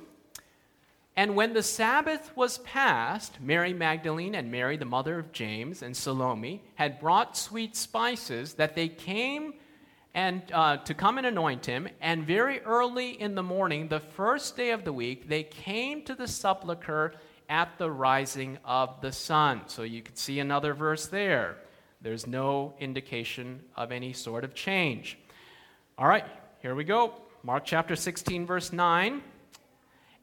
And 1.16 1.34
when 1.34 1.52
the 1.52 1.62
Sabbath 1.62 2.34
was 2.36 2.58
past, 2.58 3.40
Mary 3.40 3.74
Magdalene 3.74 4.34
and 4.34 4.50
Mary, 4.50 4.76
the 4.76 4.84
mother 4.84 5.18
of 5.18 5.32
James, 5.32 5.82
and 5.82 5.96
Salome 5.96 6.62
had 6.76 7.00
brought 7.00 7.36
sweet 7.36 7.76
spices 7.76 8.54
that 8.54 8.74
they 8.74 8.88
came 8.88 9.54
and 10.14 10.42
uh, 10.52 10.78
to 10.78 10.94
come 10.94 11.18
and 11.18 11.26
anoint 11.26 11.66
him. 11.66 11.88
And 12.00 12.26
very 12.26 12.60
early 12.60 13.20
in 13.20 13.34
the 13.34 13.42
morning, 13.42 13.88
the 13.88 14.00
first 14.00 14.56
day 14.56 14.70
of 14.70 14.84
the 14.84 14.92
week, 14.92 15.28
they 15.28 15.44
came 15.44 16.02
to 16.02 16.14
the 16.14 16.26
sepulchre 16.26 17.14
at 17.48 17.78
the 17.78 17.90
rising 17.90 18.58
of 18.64 19.00
the 19.00 19.12
sun. 19.12 19.62
So 19.66 19.82
you 19.82 20.02
can 20.02 20.16
see 20.16 20.40
another 20.40 20.74
verse 20.74 21.06
there. 21.06 21.56
There's 22.00 22.26
no 22.26 22.74
indication 22.80 23.60
of 23.76 23.92
any 23.92 24.12
sort 24.12 24.44
of 24.44 24.54
change. 24.54 25.18
All 25.98 26.08
right, 26.08 26.24
here 26.60 26.74
we 26.74 26.84
go. 26.84 27.14
Mark 27.42 27.64
chapter 27.64 27.96
16, 27.96 28.46
verse 28.46 28.72
9. 28.72 29.22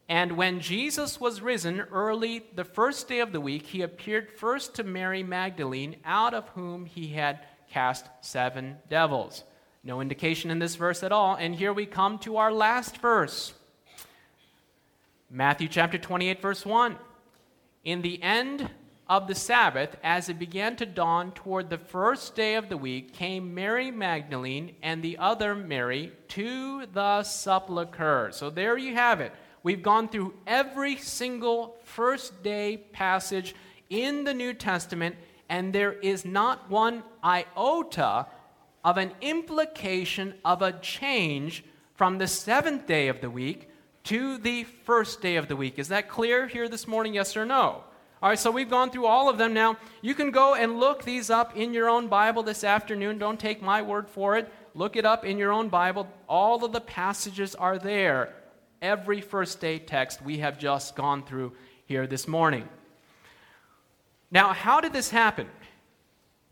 And 0.09 0.37
when 0.37 0.61
Jesus 0.61 1.19
was 1.19 1.41
risen 1.41 1.81
early 1.81 2.45
the 2.55 2.63
first 2.63 3.07
day 3.07 3.19
of 3.19 3.33
the 3.33 3.41
week, 3.41 3.63
he 3.67 3.81
appeared 3.81 4.31
first 4.31 4.75
to 4.75 4.83
Mary 4.83 5.21
Magdalene, 5.21 5.97
out 6.05 6.33
of 6.33 6.47
whom 6.49 6.85
he 6.85 7.07
had 7.09 7.45
cast 7.69 8.05
seven 8.21 8.77
devils. 8.89 9.43
No 9.87 10.01
indication 10.01 10.51
in 10.51 10.59
this 10.59 10.75
verse 10.75 11.01
at 11.01 11.13
all. 11.13 11.35
And 11.35 11.55
here 11.55 11.71
we 11.71 11.85
come 11.85 12.19
to 12.19 12.35
our 12.35 12.51
last 12.51 12.97
verse 12.97 13.53
Matthew 15.31 15.69
chapter 15.69 15.97
28, 15.97 16.41
verse 16.41 16.65
1. 16.65 16.97
In 17.85 18.01
the 18.01 18.21
end 18.21 18.69
of 19.07 19.27
the 19.27 19.35
Sabbath, 19.35 19.95
as 20.03 20.27
it 20.27 20.37
began 20.37 20.75
to 20.75 20.85
dawn 20.85 21.31
toward 21.31 21.69
the 21.69 21.77
first 21.77 22.35
day 22.35 22.55
of 22.55 22.67
the 22.67 22.75
week, 22.75 23.13
came 23.13 23.55
Mary 23.55 23.89
Magdalene 23.89 24.75
and 24.83 25.01
the 25.01 25.17
other 25.19 25.55
Mary 25.55 26.11
to 26.29 26.85
the 26.87 27.23
sepulchre. 27.23 28.31
So 28.33 28.49
there 28.49 28.77
you 28.77 28.93
have 28.93 29.21
it. 29.21 29.31
We've 29.63 29.81
gone 29.81 30.09
through 30.09 30.33
every 30.45 30.97
single 30.97 31.77
first 31.85 32.43
day 32.43 32.75
passage 32.91 33.55
in 33.89 34.25
the 34.25 34.33
New 34.33 34.53
Testament, 34.53 35.15
and 35.47 35.71
there 35.71 35.93
is 35.93 36.25
not 36.25 36.69
one 36.69 37.03
iota 37.23 38.27
of 38.87 38.97
an 38.97 39.11
implication 39.19 40.33
of 40.45 40.61
a 40.61 40.71
change 40.71 41.61
from 41.95 42.19
the 42.19 42.25
seventh 42.25 42.87
day 42.87 43.09
of 43.09 43.19
the 43.19 43.29
week 43.29 43.67
to 44.05 44.37
the 44.37 44.63
first 44.63 45.21
day 45.21 45.35
of 45.35 45.49
the 45.49 45.57
week. 45.57 45.77
Is 45.77 45.89
that 45.89 46.07
clear 46.07 46.47
here 46.47 46.69
this 46.69 46.87
morning, 46.87 47.13
yes 47.13 47.35
or 47.35 47.45
no? 47.45 47.83
All 48.21 48.29
right, 48.29 48.39
so 48.39 48.49
we've 48.49 48.69
gone 48.69 48.89
through 48.89 49.05
all 49.05 49.27
of 49.27 49.37
them 49.37 49.53
now. 49.53 49.75
You 50.01 50.15
can 50.15 50.31
go 50.31 50.55
and 50.55 50.79
look 50.79 51.03
these 51.03 51.29
up 51.29 51.57
in 51.57 51.73
your 51.73 51.89
own 51.89 52.07
Bible 52.07 52.43
this 52.43 52.63
afternoon. 52.63 53.17
Don't 53.17 53.37
take 53.37 53.61
my 53.61 53.81
word 53.81 54.07
for 54.07 54.37
it. 54.37 54.49
Look 54.73 54.95
it 54.95 55.05
up 55.05 55.25
in 55.25 55.37
your 55.37 55.51
own 55.51 55.67
Bible. 55.67 56.07
All 56.29 56.63
of 56.63 56.71
the 56.71 56.79
passages 56.79 57.55
are 57.55 57.77
there. 57.77 58.33
Every 58.81 59.19
first 59.19 59.59
day 59.59 59.79
text 59.79 60.21
we 60.21 60.37
have 60.37 60.57
just 60.57 60.95
gone 60.95 61.25
through 61.25 61.51
here 61.87 62.07
this 62.07 62.25
morning. 62.25 62.69
Now, 64.31 64.53
how 64.53 64.79
did 64.79 64.93
this 64.93 65.09
happen? 65.09 65.49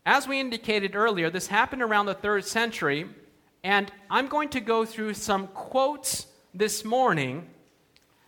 As 0.06 0.28
we 0.28 0.38
indicated 0.38 0.94
earlier, 0.94 1.30
this 1.30 1.48
happened 1.48 1.82
around 1.82 2.06
the 2.06 2.14
third 2.14 2.44
century, 2.44 3.08
and 3.64 3.90
I'm 4.08 4.28
going 4.28 4.50
to 4.50 4.60
go 4.60 4.84
through 4.84 5.14
some 5.14 5.48
quotes 5.48 6.28
this 6.54 6.84
morning 6.84 7.48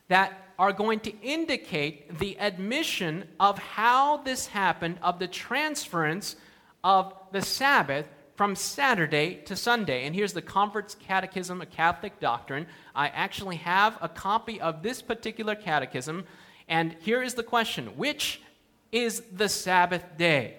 that 0.08 0.32
are 0.58 0.72
going 0.72 0.98
to 0.98 1.16
indicate 1.20 2.18
the 2.18 2.36
admission 2.40 3.28
of 3.38 3.58
how 3.58 4.16
this 4.16 4.48
happened, 4.48 4.98
of 5.02 5.20
the 5.20 5.28
transference 5.28 6.34
of 6.82 7.14
the 7.30 7.42
Sabbath 7.42 8.08
from 8.34 8.56
Saturday 8.56 9.36
to 9.44 9.54
Sunday. 9.54 10.04
And 10.04 10.16
here's 10.16 10.32
the 10.32 10.42
Convert's 10.42 10.96
Catechism 10.96 11.62
of 11.62 11.70
Catholic 11.70 12.18
Doctrine. 12.18 12.66
I 12.92 13.06
actually 13.06 13.56
have 13.56 13.96
a 14.00 14.08
copy 14.08 14.60
of 14.60 14.82
this 14.82 15.00
particular 15.00 15.54
catechism. 15.54 16.24
And 16.66 16.96
here 17.02 17.22
is 17.22 17.34
the 17.34 17.44
question 17.44 17.96
Which 17.96 18.42
is 18.90 19.22
the 19.32 19.48
Sabbath 19.48 20.04
day? 20.16 20.56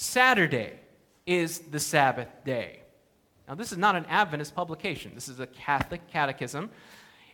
Saturday 0.00 0.72
is 1.26 1.58
the 1.58 1.78
Sabbath 1.78 2.28
day. 2.42 2.80
Now, 3.46 3.54
this 3.54 3.70
is 3.70 3.76
not 3.76 3.96
an 3.96 4.06
Adventist 4.06 4.54
publication, 4.54 5.12
this 5.14 5.28
is 5.28 5.40
a 5.40 5.46
Catholic 5.46 6.08
catechism. 6.08 6.70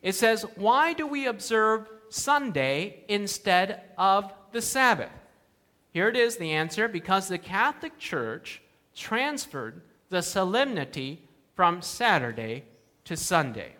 It 0.03 0.17
says, 0.17 0.45
Why 0.57 0.93
do 0.93 1.07
we 1.07 1.29
observe 1.29 1.89
Sunday 2.09 3.05
instead 3.07 3.83
of 3.97 4.33
the 4.51 4.61
Sabbath? 4.61 5.13
Here 5.93 6.09
it 6.09 6.17
is 6.17 6.39
the 6.39 6.51
answer 6.51 6.89
because 6.89 7.29
the 7.29 7.39
Catholic 7.39 7.99
Church 7.99 8.61
transferred 8.97 9.81
the 10.09 10.21
solemnity 10.21 11.23
from 11.55 11.81
Saturday 11.81 12.65
to 13.05 13.17
Sunday. 13.17 13.77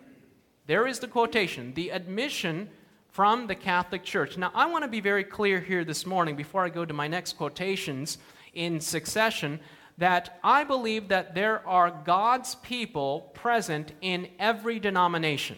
There 0.65 0.87
is 0.87 0.99
the 0.99 1.09
quotation, 1.09 1.73
the 1.73 1.89
admission 1.89 2.69
from 3.09 3.47
the 3.47 3.55
Catholic 3.55 4.05
Church. 4.05 4.37
Now, 4.37 4.51
I 4.55 4.65
want 4.67 4.85
to 4.85 4.89
be 4.89 5.01
very 5.01 5.25
clear 5.25 5.59
here 5.59 5.83
this 5.83 6.05
morning 6.05 6.37
before 6.37 6.63
I 6.63 6.69
go 6.69 6.85
to 6.85 6.93
my 6.93 7.09
next 7.09 7.33
quotations 7.33 8.17
in 8.57 8.81
succession 8.81 9.59
that 9.97 10.39
I 10.43 10.63
believe 10.63 11.07
that 11.07 11.33
there 11.33 11.65
are 11.67 11.89
God's 12.03 12.55
people 12.55 13.31
present 13.33 13.93
in 14.01 14.27
every 14.37 14.79
denomination. 14.79 15.57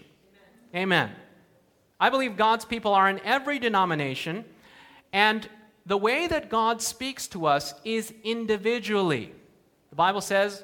Amen. 0.76 1.12
I 2.00 2.10
believe 2.10 2.38
God's 2.38 2.64
people 2.64 2.94
are 2.94 3.10
in 3.10 3.20
every 3.22 3.60
denomination, 3.60 4.46
and 5.12 5.50
the 5.86 5.98
way 5.98 6.28
that 6.28 6.50
God 6.50 6.82
speaks 6.82 7.28
to 7.30 7.46
us 7.48 7.74
is 7.84 8.14
individually. 8.24 9.34
The 9.90 9.96
Bible 9.96 10.22
says, 10.22 10.64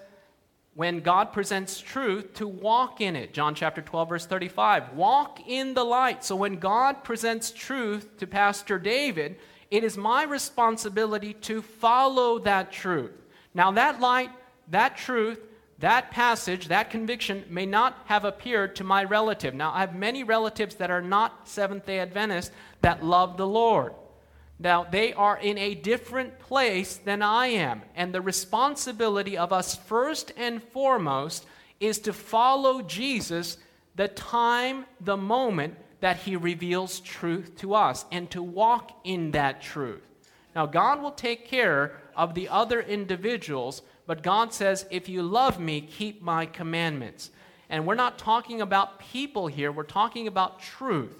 when 0.76 1.00
God 1.00 1.32
presents 1.32 1.80
truth, 1.80 2.34
to 2.36 2.48
walk 2.48 3.00
in 3.00 3.16
it. 3.16 3.34
John 3.34 3.56
chapter 3.56 3.82
12, 3.82 4.10
verse 4.10 4.26
35. 4.26 4.92
Walk 4.94 5.40
in 5.48 5.74
the 5.74 5.86
light. 5.86 6.24
So 6.24 6.36
when 6.36 6.60
God 6.60 7.04
presents 7.04 7.52
truth 7.52 8.18
to 8.18 8.28
Pastor 8.28 8.78
David, 8.78 9.38
it 9.76 9.84
is 9.84 9.98
my 9.98 10.24
responsibility 10.24 11.34
to 11.34 11.62
follow 11.62 12.40
that 12.40 12.72
truth. 12.72 13.12
Now, 13.54 13.72
that 13.72 14.00
light, 14.00 14.30
that 14.70 14.96
truth, 14.96 15.40
that 15.80 16.12
passage, 16.12 16.70
that 16.70 16.90
conviction 16.90 17.44
may 17.50 17.66
not 17.66 17.98
have 18.06 18.24
appeared 18.24 18.78
to 18.78 18.86
my 18.86 19.04
relative. 19.04 19.54
Now, 19.54 19.74
I 19.74 19.82
have 19.82 19.94
many 19.94 20.24
relatives 20.24 20.76
that 20.76 20.92
are 20.92 21.02
not 21.02 21.50
Seventh 21.50 21.86
day 21.86 22.00
Adventists 22.00 22.52
that 22.82 23.04
love 23.04 23.36
the 23.36 23.48
Lord. 23.48 23.94
Now, 24.58 24.86
they 24.86 25.12
are 25.12 25.38
in 25.38 25.58
a 25.58 25.76
different 25.76 26.40
place 26.40 26.96
than 26.96 27.22
I 27.22 27.48
am. 27.48 27.82
And 27.96 28.14
the 28.14 28.22
responsibility 28.22 29.38
of 29.38 29.52
us, 29.52 29.76
first 29.76 30.32
and 30.38 30.64
foremost, 30.64 31.46
is 31.82 32.00
to 32.00 32.14
follow 32.14 32.82
Jesus 32.82 33.58
the 33.96 34.08
time, 34.08 34.86
the 35.02 35.18
moment 35.18 35.76
that 36.06 36.18
he 36.18 36.36
reveals 36.36 37.00
truth 37.00 37.58
to 37.58 37.74
us, 37.74 38.06
and 38.12 38.30
to 38.30 38.42
walk 38.44 38.92
in 39.04 39.32
that 39.32 39.62
truth. 39.62 40.04
Now, 40.56 40.68
God 40.68 41.02
will 41.02 41.12
take 41.12 41.48
care 41.48 41.98
of 42.16 42.36
the 42.36 42.48
other 42.48 42.80
individuals 42.80 43.82
but 44.06 44.22
God 44.22 44.54
says, 44.54 44.86
if 44.92 45.10
you 45.10 45.24
love 45.24 45.60
me, 45.60 45.82
keep 45.82 46.22
my 46.22 46.46
commandments. 46.46 47.32
And 47.70 47.88
we're 47.88 47.96
not 47.96 48.20
talking 48.20 48.62
about 48.62 49.00
people 49.00 49.48
here, 49.48 49.72
we're 49.72 49.84
talking 49.84 50.28
about 50.28 50.62
truth. 50.62 51.16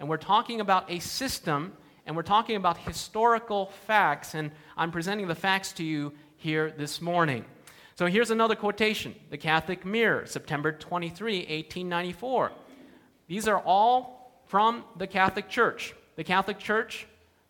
And 0.00 0.08
we're 0.08 0.16
talking 0.16 0.60
about 0.60 0.90
a 0.90 0.98
system, 0.98 1.72
and 2.04 2.16
we're 2.16 2.22
talking 2.22 2.56
about 2.56 2.76
historical 2.78 3.66
facts. 3.86 4.34
And 4.34 4.50
I'm 4.76 4.90
presenting 4.90 5.28
the 5.28 5.36
facts 5.36 5.72
to 5.74 5.84
you 5.84 6.12
here 6.36 6.72
this 6.76 7.00
morning. 7.00 7.44
So 7.94 8.06
here's 8.06 8.30
another 8.30 8.56
quotation 8.56 9.14
The 9.30 9.38
Catholic 9.38 9.84
Mirror, 9.84 10.26
September 10.26 10.72
23, 10.72 11.38
1894. 11.38 12.50
These 13.28 13.46
are 13.46 13.60
all 13.60 14.13
from 14.54 14.84
the 14.96 15.06
Catholic 15.08 15.48
Church. 15.48 15.96
The 16.14 16.22
Catholic 16.22 16.60
Church, 16.60 17.08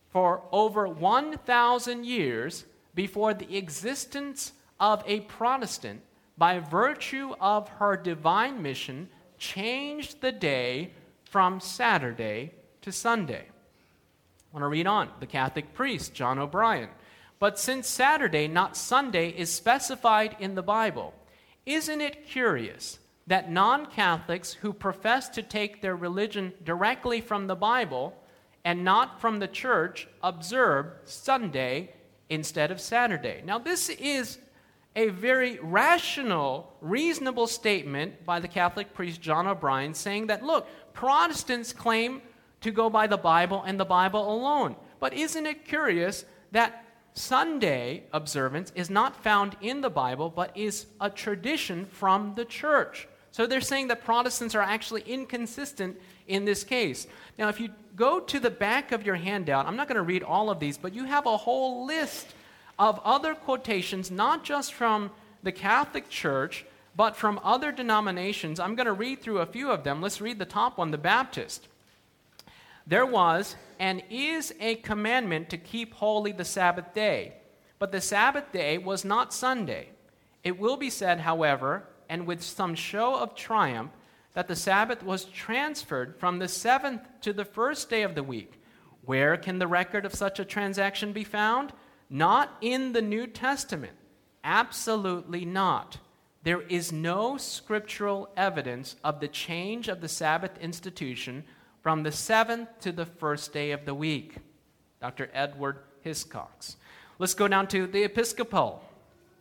for 0.09 0.41
over 0.51 0.89
1,000 0.89 2.07
years 2.07 2.65
before 2.95 3.35
the 3.35 3.59
existence 3.59 4.55
of 4.81 5.05
a 5.07 5.21
Protestant, 5.21 6.01
by 6.39 6.61
virtue 6.61 7.35
of 7.39 7.69
her 7.69 7.95
divine 7.95 8.63
mission, 8.63 9.11
changed 9.37 10.23
the 10.23 10.33
day 10.33 10.93
from 11.25 11.61
Saturday 11.61 12.55
to 12.81 12.91
Sunday. 12.91 13.49
I 13.51 14.55
want 14.55 14.63
to 14.63 14.69
read 14.69 14.87
on. 14.87 15.11
The 15.21 15.27
Catholic 15.27 15.75
priest, 15.75 16.15
John 16.15 16.39
O'Brien. 16.39 16.89
But 17.39 17.59
since 17.59 17.87
Saturday, 17.87 18.49
not 18.49 18.79
Sunday, 18.79 19.29
is 19.29 19.53
specified 19.53 20.37
in 20.41 20.55
the 20.55 20.63
Bible, 20.63 21.13
isn't 21.67 22.01
it 22.01 22.27
curious 22.27 22.99
that 23.27 23.51
non 23.51 23.87
Catholics 23.87 24.53
who 24.53 24.73
profess 24.73 25.29
to 25.31 25.43
take 25.43 25.81
their 25.81 25.97
religion 25.97 26.53
directly 26.65 27.21
from 27.21 27.47
the 27.47 27.57
Bible 27.57 28.15
and 28.65 28.85
not 28.85 29.21
from 29.21 29.39
the 29.39 29.49
church 29.49 30.09
observe 30.23 30.87
Sunday 31.05 31.95
instead 32.29 32.71
of 32.71 32.81
Saturday? 32.81 33.43
Now, 33.45 33.59
this 33.59 33.89
is 33.89 34.39
a 34.97 35.09
very 35.09 35.59
rational, 35.61 36.73
reasonable 36.81 37.47
statement 37.47 38.25
by 38.25 38.41
the 38.41 38.49
Catholic 38.49 38.95
priest 38.95 39.21
John 39.21 39.47
O'Brien 39.47 39.95
saying 39.95 40.29
that, 40.29 40.45
look, 40.45 40.69
Protestants 40.93 41.73
claim 41.73 42.23
to 42.61 42.71
go 42.71 42.89
by 42.89 43.07
the 43.07 43.17
Bible 43.17 43.63
and 43.67 43.79
the 43.79 43.85
Bible 43.85 44.33
alone. 44.33 44.77
But 45.01 45.13
isn't 45.13 45.47
it 45.47 45.65
curious 45.65 46.25
that 46.53 46.85
Sunday 47.15 48.05
observance 48.13 48.73
is 48.75 48.89
not 48.89 49.23
found 49.23 49.57
in 49.61 49.81
the 49.81 49.91
Bible, 49.91 50.31
but 50.31 50.57
is 50.57 50.87
a 51.01 51.11
tradition 51.11 51.85
from 51.85 52.35
the 52.37 52.45
church? 52.45 53.09
So 53.35 53.49
they're 53.49 53.61
saying 53.61 53.89
that 53.89 54.05
Protestants 54.05 54.55
are 54.55 54.63
actually 54.63 55.01
inconsistent 55.01 56.01
in 56.29 56.45
this 56.45 56.63
case. 56.63 57.09
Now, 57.37 57.49
if 57.49 57.59
you 57.59 57.71
go 57.97 58.21
to 58.21 58.39
the 58.39 58.49
back 58.49 58.93
of 58.93 59.05
your 59.05 59.17
handout, 59.17 59.67
I'm 59.67 59.75
not 59.75 59.89
going 59.89 59.97
to 59.97 60.03
read 60.03 60.23
all 60.23 60.51
of 60.51 60.61
these, 60.61 60.79
but 60.79 60.95
you 60.95 61.03
have 61.03 61.27
a 61.27 61.37
whole 61.37 61.85
list 61.85 62.29
of 62.79 63.01
other 63.03 63.35
quotations, 63.35 64.09
not 64.09 64.45
just 64.45 64.73
from 64.73 65.11
the 65.43 65.51
Catholic 65.51 66.09
Church, 66.09 66.65
but 66.95 67.17
from 67.17 67.41
other 67.43 67.73
denominations. 67.73 68.61
I'm 68.61 68.77
going 68.77 68.87
to 68.87 68.93
read 68.93 69.21
through 69.21 69.39
a 69.39 69.47
few 69.47 69.69
of 69.69 69.83
them. 69.83 70.01
Let's 70.01 70.21
read 70.21 70.39
the 70.39 70.45
top 70.45 70.79
one 70.79 70.93
the 70.93 70.97
Baptist. 70.97 71.67
There 72.87 73.05
was 73.05 73.57
and 73.81 74.01
is 74.11 74.55
a 74.61 74.77
commandment 74.77 75.51
to 75.51 75.59
keep 75.59 75.95
holy 75.95 76.31
the 76.31 76.45
Sabbath 76.45 76.95
day, 76.95 77.33
but 77.81 77.91
the 77.91 78.01
Sabbath 78.01 78.53
day 78.53 78.79
was 78.79 79.05
not 79.05 79.35
Sunday. 79.35 79.89
It 80.45 80.57
will 80.57 80.77
be 80.77 80.89
said, 80.89 81.19
however, 81.19 81.89
and 82.15 82.29
with 82.29 82.41
some 82.41 82.77
show 82.77 83.17
of 83.17 83.35
triumph, 83.35 83.91
that 84.35 84.47
the 84.47 84.55
Sabbath 84.55 85.03
was 85.03 85.25
transferred 85.25 86.15
from 86.17 86.39
the 86.39 86.47
seventh 86.47 87.03
to 87.23 87.33
the 87.33 87.45
first 87.45 87.91
day 87.91 88.03
of 88.03 88.15
the 88.15 88.23
week. 88.23 88.61
Where 89.05 89.37
can 89.37 89.59
the 89.59 89.67
record 89.67 90.07
of 90.07 90.15
such 90.15 90.39
a 90.39 90.45
transaction 90.45 91.13
be 91.13 91.25
found? 91.25 91.73
Not 92.09 92.57
in 92.61 92.93
the 92.93 93.03
New 93.03 93.27
Testament. 93.27 93.95
Absolutely 94.45 95.45
not. 95.45 95.99
There 96.45 96.61
is 96.61 96.93
no 96.93 97.37
scriptural 97.37 98.29
evidence 98.37 98.95
of 99.03 99.19
the 99.19 99.27
change 99.27 99.89
of 99.89 100.01
the 100.01 100.09
Sabbath 100.09 100.57
institution 100.59 101.43
from 101.83 102.05
the 102.05 102.13
seventh 102.13 102.69
to 102.83 102.93
the 102.93 103.07
first 103.07 103.53
day 103.53 103.73
of 103.73 103.87
the 103.87 103.95
week. 103.95 104.37
Dr. 105.01 105.31
Edward 105.35 105.79
Hiscox. 106.07 106.77
Let's 107.19 107.35
go 107.35 107.49
down 107.49 107.67
to 107.69 107.89
the 107.89 108.05
Episcopal. 108.05 108.85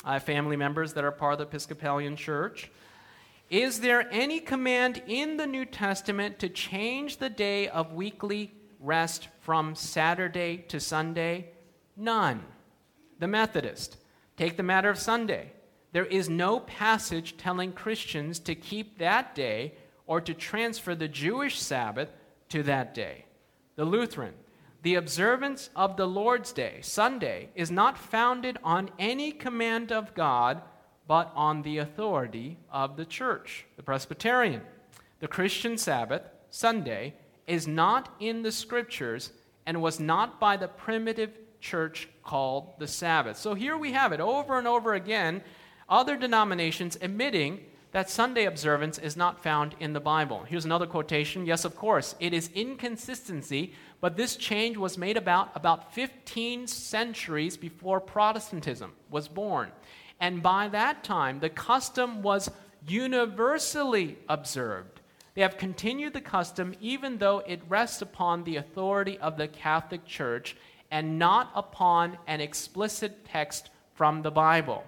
I 0.03 0.13
have 0.13 0.23
family 0.23 0.57
members 0.57 0.93
that 0.93 1.03
are 1.03 1.11
part 1.11 1.33
of 1.33 1.39
the 1.39 1.45
Episcopalian 1.45 2.17
Church. 2.17 2.69
Is 3.49 3.79
there 3.79 4.07
any 4.11 4.39
command 4.39 5.01
in 5.07 5.37
the 5.37 5.47
New 5.47 5.65
Testament 5.65 6.39
to 6.39 6.49
change 6.49 7.17
the 7.17 7.29
day 7.29 7.69
of 7.69 7.93
weekly 7.93 8.51
rest 8.79 9.29
from 9.39 9.75
Saturday 9.75 10.65
to 10.67 10.79
Sunday? 10.79 11.51
None. 11.95 12.43
The 13.19 13.27
Methodist. 13.27 13.97
Take 14.35 14.57
the 14.57 14.63
matter 14.63 14.89
of 14.89 14.97
Sunday. 14.99 15.51
There 15.93 16.05
is 16.05 16.27
no 16.27 16.59
passage 16.59 17.37
telling 17.37 17.71
Christians 17.71 18.39
to 18.39 18.55
keep 18.55 18.97
that 18.97 19.35
day 19.35 19.75
or 20.05 20.19
to 20.19 20.33
transfer 20.33 20.95
the 20.95 21.07
Jewish 21.07 21.61
Sabbath 21.61 22.09
to 22.49 22.63
that 22.63 22.93
day. 22.93 23.25
The 23.75 23.85
Lutheran. 23.85 24.33
The 24.83 24.95
observance 24.95 25.69
of 25.77 25.95
the 25.95 26.05
Lord's 26.05 26.51
Day, 26.51 26.79
Sunday, 26.81 27.49
is 27.55 27.71
not 27.71 27.97
founded 27.97 28.57
on 28.65 28.89
any 28.99 29.31
command 29.31 29.93
of 29.93 30.13
God, 30.13 30.61
but 31.07 31.31
on 31.35 31.61
the 31.61 31.77
authority 31.77 32.57
of 32.69 32.97
the 32.97 33.05
church. 33.05 33.65
The 33.77 33.83
Presbyterian. 33.83 34.61
The 35.21 35.29
Christian 35.29 35.77
Sabbath, 35.77 36.23
Sunday, 36.49 37.13
is 37.47 37.65
not 37.65 38.13
in 38.19 38.41
the 38.41 38.51
scriptures 38.51 39.31
and 39.65 39.81
was 39.81 40.01
not 40.01 40.37
by 40.37 40.57
the 40.57 40.67
primitive 40.67 41.31
church 41.61 42.09
called 42.21 42.73
the 42.77 42.87
Sabbath. 42.87 43.37
So 43.37 43.53
here 43.53 43.77
we 43.77 43.93
have 43.93 44.11
it 44.11 44.19
over 44.19 44.57
and 44.57 44.67
over 44.67 44.95
again 44.95 45.41
other 45.87 46.17
denominations 46.17 46.97
admitting 47.01 47.63
that 47.93 48.09
Sunday 48.09 48.45
observance 48.45 48.97
is 48.97 49.15
not 49.15 49.41
found 49.41 49.75
in 49.79 49.93
the 49.93 49.99
Bible. 49.99 50.43
Here's 50.47 50.65
another 50.65 50.87
quotation. 50.87 51.45
Yes, 51.45 51.63
of 51.63 51.75
course, 51.75 52.15
it 52.19 52.33
is 52.33 52.49
inconsistency, 52.55 53.73
but 54.01 54.17
this 54.17 54.35
change 54.35 54.77
was 54.77 54.97
made 54.97 55.15
about 55.15 55.51
about 55.55 55.93
15 55.93 56.65
centuries 56.65 57.55
before 57.55 58.01
Protestantism 58.01 58.93
was 59.11 59.27
born. 59.27 59.71
And 60.19 60.41
by 60.41 60.69
that 60.69 61.03
time, 61.03 61.39
the 61.39 61.49
custom 61.49 62.23
was 62.23 62.49
universally 62.87 64.17
observed. 64.27 65.01
They 65.35 65.41
have 65.41 65.57
continued 65.57 66.13
the 66.13 66.21
custom 66.21 66.73
even 66.81 67.19
though 67.19 67.39
it 67.45 67.61
rests 67.69 68.01
upon 68.01 68.43
the 68.43 68.55
authority 68.55 69.19
of 69.19 69.37
the 69.37 69.47
Catholic 69.47 70.05
Church 70.05 70.55
and 70.89 71.19
not 71.19 71.51
upon 71.55 72.17
an 72.25 72.41
explicit 72.41 73.25
text 73.25 73.69
from 73.93 74.23
the 74.23 74.31
Bible. 74.31 74.83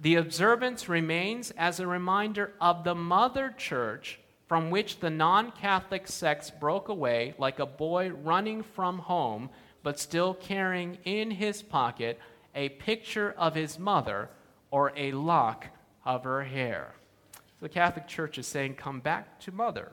The 0.00 0.14
observance 0.14 0.88
remains 0.88 1.50
as 1.52 1.80
a 1.80 1.86
reminder 1.86 2.52
of 2.60 2.84
the 2.84 2.94
mother 2.94 3.52
church 3.56 4.20
from 4.46 4.70
which 4.70 5.00
the 5.00 5.10
non 5.10 5.50
Catholic 5.50 6.06
sects 6.06 6.50
broke 6.50 6.88
away 6.88 7.34
like 7.36 7.58
a 7.58 7.66
boy 7.66 8.10
running 8.10 8.62
from 8.62 8.98
home, 8.98 9.50
but 9.82 9.98
still 9.98 10.34
carrying 10.34 10.98
in 11.04 11.32
his 11.32 11.62
pocket 11.62 12.18
a 12.54 12.68
picture 12.70 13.34
of 13.36 13.54
his 13.54 13.78
mother 13.78 14.30
or 14.70 14.92
a 14.96 15.12
lock 15.12 15.66
of 16.04 16.24
her 16.24 16.44
hair. 16.44 16.94
So 17.34 17.40
the 17.62 17.68
Catholic 17.68 18.06
Church 18.06 18.38
is 18.38 18.46
saying, 18.46 18.74
Come 18.76 19.00
back 19.00 19.40
to 19.40 19.52
mother. 19.52 19.90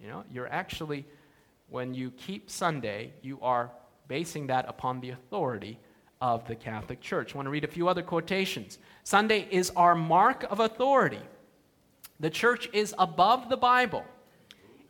You 0.00 0.08
know, 0.08 0.24
you're 0.32 0.48
actually, 0.48 1.04
when 1.68 1.92
you 1.92 2.12
keep 2.12 2.50
Sunday, 2.50 3.12
you 3.20 3.38
are 3.42 3.72
basing 4.06 4.46
that 4.46 4.68
upon 4.68 5.00
the 5.00 5.10
authority 5.10 5.78
of 6.20 6.46
the 6.46 6.54
Catholic 6.54 7.00
Church. 7.00 7.34
I 7.34 7.38
want 7.38 7.46
to 7.46 7.50
read 7.50 7.64
a 7.64 7.68
few 7.68 7.88
other 7.88 8.02
quotations. 8.02 8.78
Sunday 9.04 9.48
is 9.50 9.70
our 9.76 9.94
mark 9.94 10.44
of 10.50 10.60
authority. 10.60 11.20
The 12.20 12.30
church 12.30 12.68
is 12.72 12.94
above 12.98 13.48
the 13.48 13.56
Bible, 13.56 14.04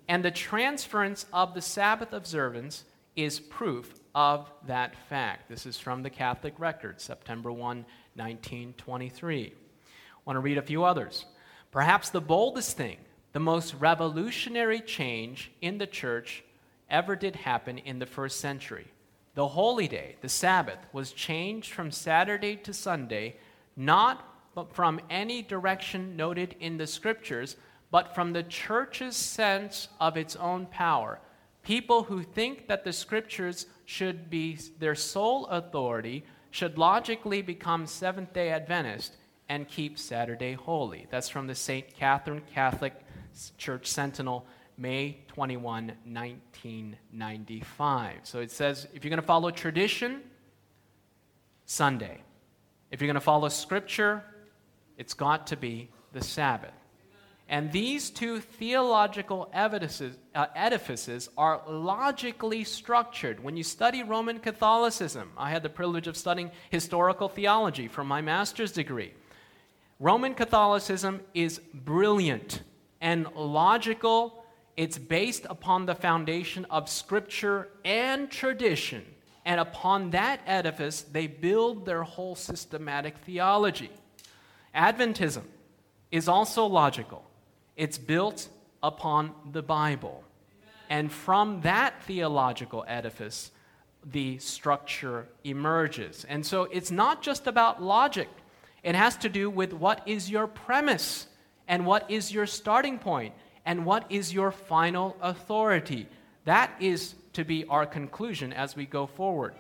and 0.09 0.25
the 0.25 0.33
transference 0.33 1.27
of 1.33 1.55
the 1.55 1.63
Sabbath 1.63 2.13
observance 2.13 2.85
is 3.15 3.39
proof 3.39 3.95
of 4.15 4.51
that 4.67 4.97
fact. 5.09 5.49
This 5.49 5.67
is 5.67 5.79
from 5.79 6.03
the 6.03 6.11
Catholic 6.11 6.55
Record, 6.59 7.01
September 7.01 7.53
1, 7.53 7.85
1923. 8.15 9.47
I 9.47 9.53
want 10.25 10.37
to 10.37 10.41
read 10.41 10.59
a 10.59 10.63
few 10.63 10.83
others. 10.83 11.27
Perhaps 11.71 12.11
the 12.11 12.21
boldest 12.21 12.77
thing, 12.77 12.97
the 13.33 13.41
most 13.41 13.75
revolutionary 13.75 14.81
change 14.81 15.53
in 15.61 15.79
the 15.79 15.87
church 15.87 16.43
ever 16.89 17.15
did 17.15 17.37
happen 17.37 17.79
in 17.79 18.01
the 18.01 18.07
first 18.07 18.41
century. 18.41 18.89
The 19.35 19.49
holy 19.49 19.89
day, 19.89 20.17
the 20.21 20.29
Sabbath, 20.29 20.79
was 20.93 21.13
changed 21.13 21.73
from 21.73 21.91
Saturday 21.91 22.57
to 22.57 22.73
Sunday, 22.73 23.37
not 23.77 24.27
from 24.73 25.01
any 25.09 25.43
direction 25.43 26.17
noted 26.17 26.57
in 26.59 26.77
the 26.77 26.87
scriptures, 26.87 27.57
but 27.91 28.15
from 28.15 28.33
the 28.33 28.43
church's 28.43 29.17
sense 29.17 29.89
of 30.01 30.17
its 30.17 30.37
own 30.37 30.67
power. 30.67 31.21
People 31.63 32.05
who 32.05 32.23
think 32.23 32.69
that 32.69 32.85
the 32.85 32.93
scriptures 32.93 33.67
should 33.85 34.31
be 34.31 34.59
their 34.79 34.95
sole 34.95 35.47
authority 35.47 36.25
should 36.51 36.79
logically 36.79 37.43
become 37.43 37.87
Seventh 37.87 38.33
day 38.33 38.51
Adventist 38.51 39.17
and 39.49 39.69
keep 39.69 39.99
Saturday 39.99 40.55
holy. 40.55 41.07
That's 41.11 41.29
from 41.29 41.47
the 41.47 41.55
St. 41.55 41.95
Catherine 41.95 42.43
Catholic 42.53 42.95
Church 43.59 43.87
Sentinel, 43.87 44.47
May 44.81 45.19
21, 45.29 45.93
1995. 46.05 48.17
So 48.23 48.41
it 48.41 48.51
says 48.51 48.89
if 48.95 49.05
you're 49.05 49.11
going 49.11 49.21
to 49.21 49.27
follow 49.27 49.51
tradition, 49.51 50.23
Sunday. 51.67 52.23
If 52.91 53.01
you're 53.01 53.07
going 53.07 53.15
to 53.15 53.21
follow 53.21 53.49
Scripture, 53.51 54.25
it's 54.97 55.13
got 55.13 55.49
to 55.49 55.57
be 55.57 55.91
the 56.13 56.25
Sabbath. 56.25 56.73
And 57.47 57.71
these 57.71 58.09
two 58.09 58.41
theological 58.41 59.51
edifices, 59.53 60.17
uh, 60.35 60.47
edifices, 60.57 61.29
are 61.37 61.61
logically 61.69 62.65
structured. 62.65 63.45
When 63.45 63.59
you 63.59 63.63
study 63.63 64.03
Roman 64.03 64.39
Catholicism, 64.39 65.31
I 65.37 65.51
had 65.51 65.63
the 65.63 65.69
privilege 65.69 66.07
of 66.07 66.17
studying 66.17 66.51
historical 66.71 67.29
theology 67.29 67.87
for 67.87 68.03
my 68.03 68.23
master's 68.23 68.73
degree. 68.73 69.13
Roman 69.99 70.35
Catholicism 70.35 71.21
is 71.35 71.61
brilliant 71.75 72.63
and 73.01 73.27
logical 73.35 74.40
it's 74.81 74.97
based 74.97 75.45
upon 75.51 75.85
the 75.85 75.95
foundation 75.95 76.65
of 76.71 76.89
scripture 76.89 77.69
and 77.85 78.31
tradition. 78.31 79.05
And 79.45 79.61
upon 79.61 80.13
that 80.13 80.41
edifice, 80.47 81.03
they 81.03 81.27
build 81.27 81.85
their 81.85 82.03
whole 82.03 82.35
systematic 82.35 83.19
theology. 83.19 83.91
Adventism 84.75 85.43
is 86.11 86.29
also 86.29 86.65
logical, 86.65 87.27
it's 87.77 87.99
built 87.99 88.49
upon 88.83 89.33
the 89.53 89.61
Bible. 89.61 90.25
And 90.89 91.13
from 91.13 91.61
that 91.61 92.03
theological 92.05 92.83
edifice, 92.89 93.51
the 94.03 94.39
structure 94.39 95.29
emerges. 95.45 96.25
And 96.27 96.45
so 96.47 96.63
it's 96.63 96.91
not 96.91 97.21
just 97.21 97.47
about 97.47 97.83
logic, 97.83 98.31
it 98.83 98.95
has 98.95 99.15
to 99.19 99.29
do 99.29 99.51
with 99.51 99.75
what 99.75 100.01
is 100.07 100.31
your 100.31 100.47
premise 100.47 101.27
and 101.69 101.85
what 101.85 102.11
is 102.11 102.33
your 102.33 102.47
starting 102.47 102.99
point 102.99 103.35
and 103.71 103.87
what 103.87 104.05
is 104.11 104.35
your 104.35 104.51
final 104.51 105.17
authority? 105.23 106.09
That 106.45 106.73
is 106.81 107.15
to 107.35 107.45
be 107.45 107.65
our 107.67 107.87
conclusion 107.87 108.53
as 108.53 108.75
we 108.75 108.85
go 108.85 109.07
forward. 109.07 109.55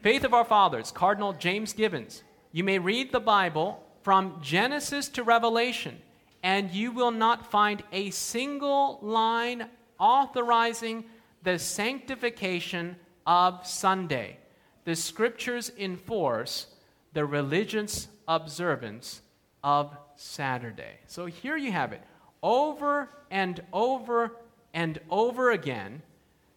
Faith 0.00 0.22
of 0.22 0.32
Our 0.32 0.44
Fathers, 0.44 0.92
Cardinal 0.92 1.32
James 1.32 1.72
Gibbons. 1.72 2.22
You 2.52 2.62
may 2.62 2.78
read 2.78 3.10
the 3.10 3.18
Bible 3.18 3.84
from 4.02 4.38
Genesis 4.40 5.08
to 5.08 5.24
Revelation, 5.24 5.98
and 6.44 6.70
you 6.70 6.92
will 6.92 7.10
not 7.10 7.50
find 7.50 7.82
a 7.90 8.10
single 8.10 9.00
line 9.02 9.66
authorizing 9.98 11.02
the 11.42 11.58
sanctification 11.58 12.94
of 13.26 13.66
Sunday. 13.66 14.38
The 14.84 14.94
scriptures 14.94 15.72
enforce 15.76 16.68
the 17.12 17.24
religious 17.24 18.06
observance 18.28 19.20
of 19.64 19.96
Saturday. 20.14 21.00
So 21.08 21.26
here 21.26 21.56
you 21.56 21.72
have 21.72 21.92
it 21.92 22.02
over 22.42 23.08
and 23.30 23.60
over 23.72 24.36
and 24.74 25.00
over 25.10 25.50
again, 25.50 26.02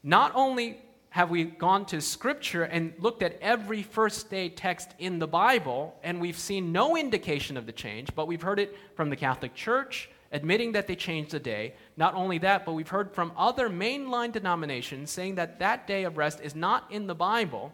not 0.04 0.32
only 0.36 0.82
have 1.12 1.30
we 1.30 1.44
gone 1.44 1.86
to 1.86 2.00
Scripture 2.00 2.64
and 2.64 2.94
looked 2.98 3.22
at 3.22 3.38
every 3.42 3.84
first 3.84 4.30
day 4.30 4.48
text 4.48 4.96
in 4.98 5.20
the 5.20 5.28
Bible, 5.28 5.94
and 6.04 6.22
we've 6.22 6.38
seen 6.38 6.72
no 6.72 6.96
indication 6.96 7.58
of 7.58 7.66
the 7.66 7.72
change, 7.74 8.16
but 8.16 8.28
we've 8.28 8.42
heard 8.42 8.60
it 8.60 8.76
from 8.96 9.10
the 9.10 9.16
Catholic 9.18 9.54
Church, 9.54 10.10
admitting 10.32 10.72
that 10.72 10.88
they 10.88 10.96
changed 10.96 11.32
the 11.32 11.40
day. 11.40 11.74
Not 11.98 12.16
only 12.16 12.38
that, 12.38 12.66
but 12.66 12.74
we've 12.74 12.88
heard 12.88 13.14
from 13.14 13.34
other 13.36 13.70
mainline 13.70 14.32
denominations 14.32 15.12
saying 15.12 15.36
that 15.36 15.60
that 15.60 15.86
day 15.86 16.06
of 16.06 16.18
rest 16.18 16.40
is 16.42 16.56
not 16.56 16.90
in 16.90 17.08
the 17.08 17.16
Bible. 17.16 17.74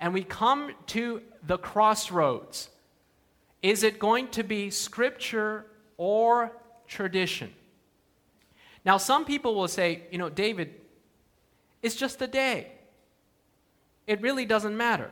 And 0.00 0.14
we 0.14 0.24
come 0.24 0.72
to 0.88 1.20
the 1.46 1.58
crossroads. 1.58 2.70
Is 3.62 3.82
it 3.82 3.98
going 3.98 4.28
to 4.28 4.42
be 4.42 4.70
Scripture 4.70 5.66
or 5.98 6.52
tradition. 6.92 7.52
Now, 8.84 8.98
some 8.98 9.24
people 9.24 9.54
will 9.54 9.68
say, 9.68 10.02
you 10.10 10.18
know, 10.18 10.28
David, 10.28 10.74
it's 11.82 11.94
just 11.96 12.20
a 12.20 12.26
day. 12.26 12.72
It 14.06 14.20
really 14.20 14.44
doesn't 14.44 14.76
matter. 14.76 15.10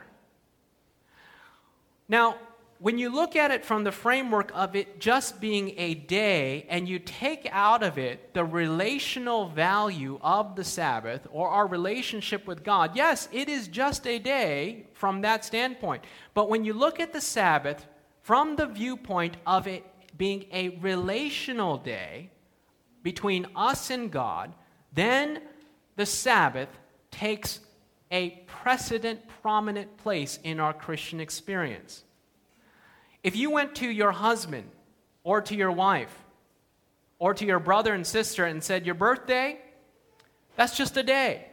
Now, 2.09 2.37
when 2.81 2.99
you 2.99 3.15
look 3.15 3.37
at 3.37 3.51
it 3.51 3.65
from 3.65 3.85
the 3.85 3.93
framework 3.93 4.51
of 4.55 4.75
it 4.75 5.01
just 5.01 5.41
being 5.41 5.75
a 5.77 5.95
day 5.95 6.67
and 6.69 6.89
you 6.89 6.99
take 6.99 7.47
out 7.53 7.83
of 7.83 7.99
it 7.99 8.33
the 8.33 8.45
relational 8.45 9.49
value 9.49 10.19
of 10.23 10.57
the 10.57 10.65
Sabbath 10.65 11.27
or 11.31 11.49
our 11.49 11.67
relationship 11.67 12.47
with 12.47 12.65
God, 12.65 12.97
yes, 12.97 13.29
it 13.33 13.49
is 13.49 13.69
just 13.69 14.07
a 14.07 14.19
day 14.19 14.87
from 14.95 15.21
that 15.21 15.45
standpoint. 15.45 16.05
But 16.33 16.49
when 16.49 16.65
you 16.65 16.73
look 16.73 17.01
at 17.01 17.13
the 17.13 17.21
Sabbath 17.21 17.87
from 18.23 18.57
the 18.57 18.67
viewpoint 18.67 19.37
of 19.47 19.67
it 19.67 19.85
being 20.21 20.45
a 20.53 20.69
relational 20.83 21.79
day 21.79 22.29
between 23.03 23.47
us 23.57 23.89
and 23.89 24.11
God, 24.11 24.53
then 24.93 25.41
the 25.97 26.05
Sabbath 26.05 26.69
takes 27.11 27.61
a 28.11 28.29
precedent 28.47 29.27
prominent 29.41 29.97
place 29.97 30.39
in 30.45 30.61
our 30.61 30.75
Christian 30.75 31.21
experience. 31.21 32.05
If 33.23 33.35
you 33.35 33.51
went 33.51 33.75
to 33.77 33.89
your 33.89 34.13
husband 34.13 34.69
or 35.25 35.41
to 35.41 35.57
your 35.57 35.73
wife 35.73 36.15
or 37.19 37.33
to 37.33 37.47
your 37.47 37.59
brother 37.59 37.95
and 37.95 38.07
sister 38.07 38.45
and 38.45 38.63
said, 38.63 38.85
Your 38.85 38.97
birthday, 38.97 39.59
that's 40.55 40.77
just 40.77 40.99
a 40.99 41.03
day. 41.03 41.47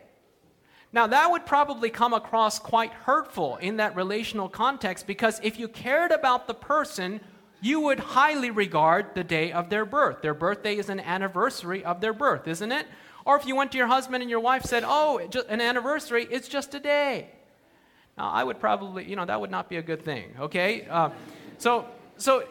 Now, 0.92 1.08
that 1.08 1.32
would 1.32 1.46
probably 1.46 1.90
come 1.90 2.14
across 2.14 2.60
quite 2.60 2.92
hurtful 2.92 3.56
in 3.62 3.78
that 3.78 3.96
relational 3.96 4.50
context 4.50 5.08
because 5.08 5.40
if 5.42 5.58
you 5.58 5.70
cared 5.70 6.12
about 6.12 6.48
the 6.48 6.54
person, 6.54 7.22
you 7.62 7.80
would 7.82 8.00
highly 8.00 8.52
regard 8.52 9.16
the 9.16 9.24
day 9.24 9.52
of 9.52 9.70
their 9.70 9.86
birth. 9.86 10.22
Their 10.22 10.34
birthday 10.34 10.78
is 10.78 10.90
an 10.90 11.00
anniversary 11.00 11.84
of 11.84 12.02
their 12.02 12.14
birth, 12.14 12.48
isn't 12.48 12.72
it? 12.72 12.86
Or 13.26 13.36
if 13.36 13.46
you 13.46 13.56
went 13.56 13.72
to 13.74 13.78
your 13.78 13.88
husband 13.88 14.22
and 14.22 14.30
your 14.30 14.40
wife 14.40 14.64
said, 14.64 14.84
Oh, 14.86 15.20
an 15.50 15.60
anniversary, 15.62 16.28
it's 16.30 16.48
just 16.48 16.74
a 16.76 16.80
day. 16.80 17.30
Now, 18.18 18.30
I 18.30 18.44
would 18.44 18.60
probably, 18.60 19.06
you 19.10 19.16
know, 19.16 19.26
that 19.26 19.42
would 19.42 19.52
not 19.52 19.70
be 19.70 19.78
a 19.78 19.82
good 19.82 20.04
thing, 20.04 20.34
okay? 20.40 20.88
Uh, 20.90 21.10
so, 21.58 21.86
so, 22.18 22.44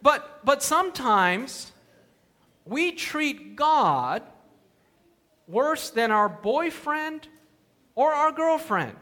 but, 0.00 0.44
but 0.44 0.62
sometimes 0.62 1.72
we 2.64 2.92
treat 2.92 3.56
God 3.56 4.22
worse 5.48 5.90
than 5.90 6.10
our 6.10 6.28
boyfriend 6.28 7.26
or 7.94 8.12
our 8.12 8.32
girlfriend. 8.32 8.96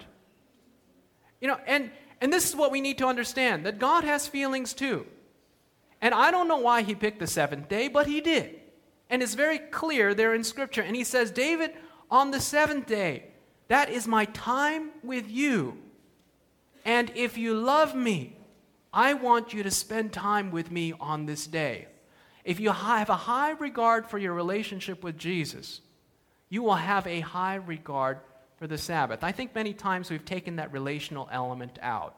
You 1.41 1.49
know, 1.49 1.59
and, 1.67 1.91
and 2.21 2.33
this 2.33 2.49
is 2.49 2.57
what 2.57 2.71
we 2.71 2.81
need 2.81 2.99
to 2.99 3.07
understand 3.07 3.67
that 3.67 3.79
God 3.79 4.05
has 4.05 4.27
feelings 4.27 4.75
too. 4.75 5.07
And 6.01 6.15
I 6.15 6.31
don't 6.31 6.49
know 6.49 6.59
why 6.59 6.83
he 6.83 6.95
picked 6.95 7.19
the 7.19 7.27
seventh 7.27 7.69
day, 7.69 7.89
but 7.89 8.07
he 8.07 8.21
did. 8.21 8.59
And 9.11 9.23
it's 9.23 9.35
very 9.35 9.59
clear 9.59 10.15
there 10.15 10.35
in 10.35 10.45
Scripture. 10.45 10.83
And 10.83 10.97
he 10.97 11.05
says, 11.05 11.31
David, 11.31 11.73
on 12.11 12.31
the 12.31 12.41
seventh 12.41 12.87
day, 12.87 13.25
that 13.69 13.91
is 13.91 14.07
my 14.07 14.25
time 14.27 14.91
with 15.03 15.31
you. 15.31 15.79
And 16.85 17.13
if 17.15 17.37
you 17.37 17.55
love 17.55 17.95
me, 17.95 18.37
I 18.93 19.15
want 19.15 19.53
you 19.53 19.63
to 19.63 19.71
spend 19.71 20.13
time 20.13 20.51
with 20.51 20.71
me 20.71 20.95
on 20.99 21.27
this 21.27 21.47
day. 21.47 21.87
If 22.45 22.59
you 22.59 22.73
have 22.73 23.11
a 23.11 23.17
high 23.17 23.51
regard 23.51 24.07
for 24.07 24.19
your 24.19 24.33
relationship 24.33 25.05
with 25.05 25.19
Jesus, 25.19 25.81
you 26.49 26.63
will 26.63 26.75
have 26.75 27.07
a 27.07 27.21
high 27.21 27.57
regard 27.57 28.19
for 28.59 28.67
the 28.67 28.79
Sabbath. 28.79 29.23
I 29.23 29.33
think 29.33 29.55
many 29.55 29.73
times 29.73 30.11
we've 30.11 30.25
taken 30.25 30.57
that 30.57 30.73
relational 30.73 31.29
element 31.31 31.79
out, 31.81 32.17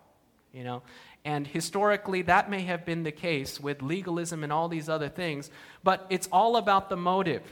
you 0.53 0.65
know. 0.65 0.83
And 1.25 1.47
historically, 1.47 2.23
that 2.23 2.51
may 2.51 2.63
have 2.63 2.85
been 2.85 3.05
the 3.05 3.13
case 3.13 3.61
with 3.61 3.81
legalism 3.81 4.43
and 4.43 4.53
all 4.53 4.69
these 4.69 4.89
other 4.89 5.09
things, 5.09 5.51
but 5.85 6.07
it's 6.11 6.29
all 6.33 6.57
about 6.57 6.89
the 6.89 6.97
motive. 6.97 7.43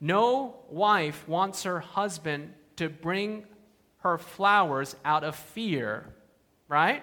No 0.00 0.56
wife 0.68 1.26
wants 1.28 1.62
her 1.62 1.80
husband 1.80 2.52
to 2.76 2.88
bring 2.88 3.44
her 3.98 4.18
flowers 4.18 4.96
out 5.04 5.22
of 5.22 5.36
fear, 5.36 6.04
right? 6.68 7.02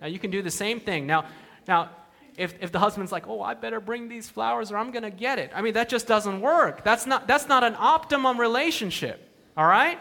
Now 0.00 0.06
you 0.06 0.18
can 0.18 0.30
do 0.30 0.40
the 0.40 0.50
same 0.50 0.80
thing. 0.80 1.06
Now, 1.06 1.26
now 1.68 1.90
if, 2.36 2.54
if 2.60 2.72
the 2.72 2.78
husband's 2.78 3.12
like, 3.12 3.28
oh, 3.28 3.42
I 3.42 3.54
better 3.54 3.80
bring 3.80 4.08
these 4.08 4.28
flowers 4.28 4.72
or 4.72 4.78
I'm 4.78 4.90
going 4.90 5.02
to 5.02 5.10
get 5.10 5.38
it. 5.38 5.52
I 5.54 5.60
mean, 5.60 5.74
that 5.74 5.90
just 5.90 6.06
doesn't 6.06 6.40
work. 6.40 6.82
That's 6.82 7.06
not, 7.06 7.26
that's 7.26 7.46
not 7.46 7.62
an 7.62 7.76
optimum 7.78 8.40
relationship, 8.40 9.28
all 9.56 9.66
right? 9.66 10.00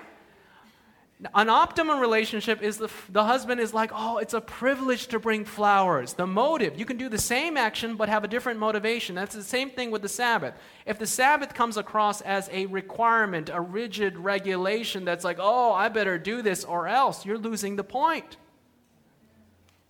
An 1.35 1.49
optimum 1.49 1.99
relationship 1.99 2.61
is 2.61 2.77
the, 2.77 2.89
the 3.09 3.25
husband 3.25 3.59
is 3.59 3.73
like, 3.73 3.91
oh, 3.93 4.19
it's 4.19 4.33
a 4.33 4.39
privilege 4.39 5.07
to 5.07 5.19
bring 5.19 5.43
flowers. 5.43 6.13
The 6.13 6.25
motive, 6.25 6.79
you 6.79 6.85
can 6.85 6.95
do 6.95 7.09
the 7.09 7.17
same 7.17 7.57
action 7.57 7.97
but 7.97 8.07
have 8.07 8.23
a 8.23 8.27
different 8.27 8.57
motivation. 8.57 9.15
That's 9.15 9.35
the 9.35 9.43
same 9.43 9.69
thing 9.69 9.91
with 9.91 10.01
the 10.01 10.07
Sabbath. 10.07 10.53
If 10.85 10.97
the 10.97 11.05
Sabbath 11.05 11.53
comes 11.53 11.75
across 11.75 12.21
as 12.21 12.49
a 12.53 12.67
requirement, 12.67 13.49
a 13.51 13.59
rigid 13.59 14.17
regulation 14.17 15.03
that's 15.03 15.25
like, 15.25 15.39
oh, 15.41 15.73
I 15.73 15.89
better 15.89 16.17
do 16.17 16.41
this 16.41 16.63
or 16.63 16.87
else, 16.87 17.25
you're 17.25 17.37
losing 17.37 17.75
the 17.75 17.83
point. 17.83 18.37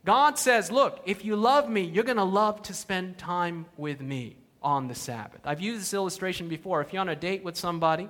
God 0.05 0.39
says, 0.39 0.71
Look, 0.71 1.01
if 1.05 1.23
you 1.23 1.35
love 1.35 1.69
me, 1.69 1.81
you're 1.81 2.03
going 2.03 2.17
to 2.17 2.23
love 2.23 2.63
to 2.63 2.73
spend 2.73 3.19
time 3.19 3.67
with 3.77 4.01
me 4.01 4.37
on 4.63 4.87
the 4.87 4.95
Sabbath. 4.95 5.41
I've 5.45 5.61
used 5.61 5.81
this 5.81 5.93
illustration 5.93 6.47
before. 6.47 6.81
If 6.81 6.91
you're 6.91 7.01
on 7.01 7.09
a 7.09 7.15
date 7.15 7.43
with 7.43 7.55
somebody, 7.55 8.09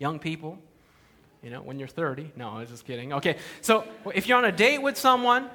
young 0.00 0.18
people, 0.18 0.58
you 1.42 1.50
know, 1.50 1.60
when 1.62 1.78
you're 1.78 1.88
30, 1.88 2.32
no, 2.36 2.50
I 2.50 2.60
was 2.60 2.70
just 2.70 2.86
kidding. 2.86 3.12
Okay, 3.12 3.36
so 3.60 3.84
if 4.14 4.26
you're 4.26 4.38
on 4.38 4.44
a 4.44 4.52
date 4.52 4.78
with 4.78 4.96
someone 4.96 5.48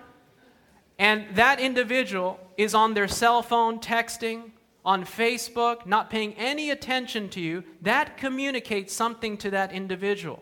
and 0.98 1.26
that 1.36 1.60
individual 1.60 2.40
is 2.58 2.74
on 2.74 2.94
their 2.94 3.08
cell 3.08 3.42
phone 3.42 3.80
texting, 3.80 4.52
on 4.86 5.06
Facebook, 5.06 5.86
not 5.86 6.10
paying 6.10 6.34
any 6.34 6.72
attention 6.72 7.30
to 7.30 7.40
you, 7.40 7.64
that 7.82 8.18
communicates 8.18 8.94
something 8.94 9.38
to 9.38 9.50
that 9.50 9.72
individual. 9.72 10.42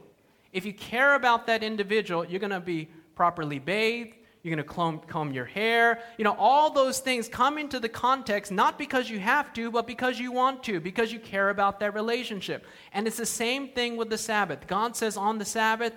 If 0.52 0.66
you 0.66 0.74
care 0.74 1.16
about 1.16 1.48
that 1.48 1.64
individual, 1.64 2.26
you're 2.26 2.40
going 2.40 2.52
to 2.52 2.60
be 2.60 2.90
properly 3.16 3.60
bathed, 3.60 4.16
you're 4.44 4.56
going 4.56 4.66
to 4.66 4.74
comb, 4.74 5.00
comb 5.00 5.32
your 5.32 5.46
hair. 5.46 6.00
You 6.18 6.24
know, 6.24 6.36
all 6.38 6.72
those 6.72 7.00
things 7.00 7.28
come 7.28 7.58
into 7.58 7.80
the 7.80 7.90
context 7.90 8.52
not 8.52 8.78
because 8.78 9.10
you 9.10 9.20
have 9.20 9.54
to, 9.54 9.70
but 9.70 9.86
because 9.86 10.20
you 10.20 10.32
want 10.32 10.64
to, 10.64 10.80
because 10.80 11.14
you 11.14 11.20
care 11.20 11.50
about 11.50 11.80
that 11.82 11.94
relationship. 11.94 12.66
And 12.92 13.06
it's 13.06 13.18
the 13.18 13.26
same 13.26 13.70
thing 13.70 13.98
with 13.98 14.10
the 14.10 14.18
Sabbath. 14.18 14.66
God 14.68 14.96
says 14.96 15.16
on 15.16 15.38
the 15.38 15.46
Sabbath, 15.46 15.94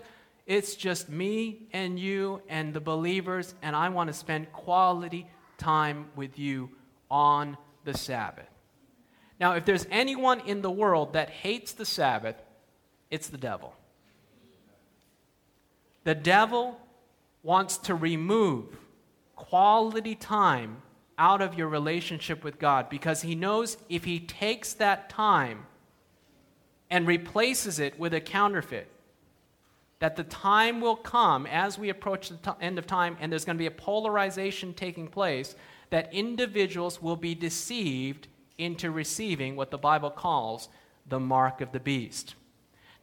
it's 0.47 0.75
just 0.75 1.09
me 1.09 1.69
and 1.73 1.99
you 1.99 2.43
and 2.49 2.75
the 2.75 2.81
believers, 2.81 3.55
and 3.63 3.75
I 3.75 3.89
want 3.89 4.09
to 4.09 4.15
spend 4.15 4.53
quality 4.53 5.27
time 5.57 6.07
with 6.15 6.39
you 6.39 6.71
on 7.11 7.57
the 7.85 7.97
Sabbath. 7.97 8.49
Now, 9.41 9.53
if 9.53 9.65
there's 9.65 9.87
anyone 9.91 10.41
in 10.41 10.61
the 10.61 10.71
world 10.71 11.15
that 11.15 11.31
hates 11.31 11.73
the 11.73 11.87
Sabbath, 11.87 12.37
it's 13.11 13.29
the 13.29 13.39
devil. 13.39 13.75
The 16.05 16.15
devil 16.15 16.79
wants 17.45 17.77
to 17.77 17.95
remove 17.95 18.77
quality 19.37 20.17
time 20.17 20.83
out 21.17 21.41
of 21.41 21.57
your 21.57 21.69
relationship 21.69 22.43
with 22.43 22.59
God 22.59 22.89
because 22.89 23.23
he 23.23 23.37
knows 23.37 23.77
if 23.89 24.03
he 24.03 24.19
takes 24.19 24.73
that 24.73 25.09
time 25.09 25.67
and 26.91 27.07
replaces 27.07 27.79
it 27.79 27.99
with 27.99 28.13
a 28.15 28.21
counterfeit, 28.21 28.89
that 30.01 30.17
the 30.17 30.25
time 30.25 30.81
will 30.81 30.97
come 30.97 31.47
as 31.47 31.79
we 31.79 31.89
approach 31.89 32.31
the 32.31 32.37
t- 32.37 32.51
end 32.61 32.79
of 32.79 32.87
time 32.87 33.17
and 33.21 33.31
there's 33.31 33.45
going 33.45 33.57
to 33.57 33.63
be 33.63 33.67
a 33.67 33.71
polarization 33.71 34.75
taking 34.75 35.07
place, 35.07 35.55
that 35.91 36.13
individuals 36.13 37.01
will 37.01 37.17
be 37.17 37.35
deceived 37.35 38.27
into 38.59 38.91
receiving 38.91 39.55
what 39.55 39.71
the 39.71 39.79
Bible 39.79 40.11
calls 40.11 40.69
the 41.07 41.21
mark 41.21 41.61
of 41.61 41.73
the 41.73 41.81
beast. 41.81 42.35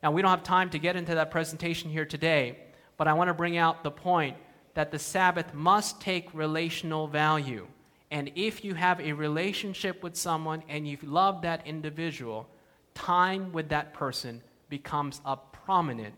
Now, 0.02 0.12
we 0.12 0.22
don't 0.22 0.32
have 0.32 0.44
time 0.44 0.70
to 0.72 0.80
get 0.80 0.96
into 0.96 1.16
that 1.16 1.32
presentation 1.32 1.90
here 1.90 2.06
today. 2.06 2.58
But 3.02 3.08
I 3.08 3.14
want 3.14 3.30
to 3.30 3.34
bring 3.34 3.58
out 3.58 3.84
the 3.84 3.90
point 3.90 4.38
that 4.76 4.92
the 4.92 5.00
Sabbath 5.00 5.56
must 5.56 6.00
take 6.00 6.32
relational 6.36 7.08
value. 7.08 7.66
And 8.12 8.32
if 8.36 8.64
you 8.64 8.76
have 8.76 9.00
a 9.02 9.14
relationship 9.14 10.04
with 10.04 10.16
someone 10.16 10.62
and 10.70 10.88
you 10.88 11.00
love 11.02 11.42
that 11.42 11.66
individual, 11.66 12.48
time 12.94 13.52
with 13.54 13.70
that 13.70 13.96
person 13.96 14.44
becomes 14.70 15.20
of 15.26 15.52
prominent, 15.52 16.14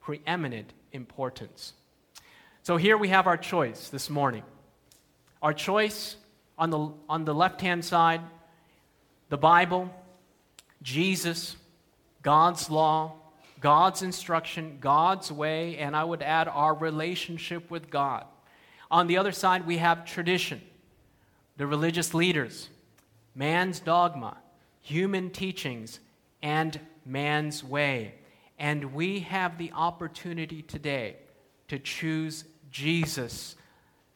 preeminent 0.00 0.74
importance. 0.92 1.72
So 2.62 2.76
here 2.76 2.96
we 2.96 3.08
have 3.08 3.26
our 3.26 3.36
choice 3.36 3.88
this 3.88 4.08
morning. 4.08 4.44
Our 5.42 5.54
choice 5.54 6.14
on 6.56 6.70
the, 6.70 6.92
on 7.08 7.24
the 7.24 7.34
left 7.34 7.60
hand 7.60 7.84
side, 7.84 8.20
the 9.28 9.38
Bible, 9.38 9.92
Jesus, 10.82 11.56
God's 12.22 12.70
law, 12.70 13.14
God's 13.60 14.02
instruction, 14.02 14.78
God's 14.80 15.32
way, 15.32 15.76
and 15.78 15.96
I 15.96 16.04
would 16.04 16.22
add 16.22 16.48
our 16.48 16.74
relationship 16.74 17.70
with 17.70 17.90
God. 17.90 18.24
On 18.90 19.06
the 19.06 19.18
other 19.18 19.32
side, 19.32 19.66
we 19.66 19.78
have 19.78 20.04
tradition, 20.04 20.60
the 21.56 21.66
religious 21.66 22.14
leaders, 22.14 22.68
man's 23.34 23.80
dogma, 23.80 24.36
human 24.80 25.30
teachings, 25.30 26.00
and 26.42 26.78
man's 27.04 27.64
way. 27.64 28.14
And 28.58 28.94
we 28.94 29.20
have 29.20 29.58
the 29.58 29.72
opportunity 29.74 30.62
today 30.62 31.16
to 31.68 31.78
choose 31.78 32.44
Jesus, 32.70 33.56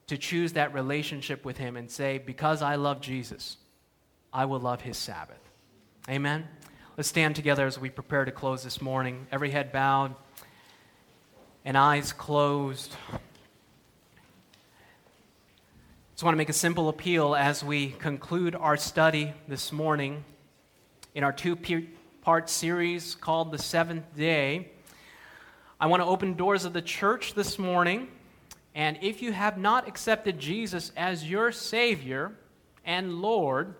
to 0.06 0.16
choose 0.16 0.52
that 0.52 0.72
relationship 0.72 1.44
with 1.44 1.56
Him 1.56 1.76
and 1.76 1.90
say, 1.90 2.18
Because 2.18 2.62
I 2.62 2.76
love 2.76 3.00
Jesus, 3.00 3.56
I 4.32 4.44
will 4.44 4.60
love 4.60 4.80
His 4.80 4.96
Sabbath. 4.96 5.40
Amen. 6.08 6.46
Let's 7.00 7.08
stand 7.08 7.34
together 7.34 7.64
as 7.64 7.78
we 7.78 7.88
prepare 7.88 8.26
to 8.26 8.30
close 8.30 8.62
this 8.62 8.82
morning. 8.82 9.26
Every 9.32 9.50
head 9.50 9.72
bowed 9.72 10.14
and 11.64 11.74
eyes 11.74 12.12
closed. 12.12 12.94
just 16.12 16.22
want 16.22 16.34
to 16.34 16.36
make 16.36 16.50
a 16.50 16.52
simple 16.52 16.90
appeal 16.90 17.34
as 17.34 17.64
we 17.64 17.92
conclude 17.92 18.54
our 18.54 18.76
study 18.76 19.32
this 19.48 19.72
morning 19.72 20.24
in 21.14 21.24
our 21.24 21.32
two 21.32 21.56
part 22.20 22.50
series 22.50 23.14
called 23.14 23.50
The 23.50 23.56
Seventh 23.56 24.14
Day. 24.14 24.70
I 25.80 25.86
want 25.86 26.02
to 26.02 26.06
open 26.06 26.34
doors 26.34 26.66
of 26.66 26.74
the 26.74 26.82
church 26.82 27.32
this 27.32 27.58
morning. 27.58 28.08
And 28.74 28.98
if 29.00 29.22
you 29.22 29.32
have 29.32 29.56
not 29.56 29.88
accepted 29.88 30.38
Jesus 30.38 30.92
as 30.98 31.24
your 31.24 31.50
Savior 31.50 32.32
and 32.84 33.22
Lord, 33.22 33.74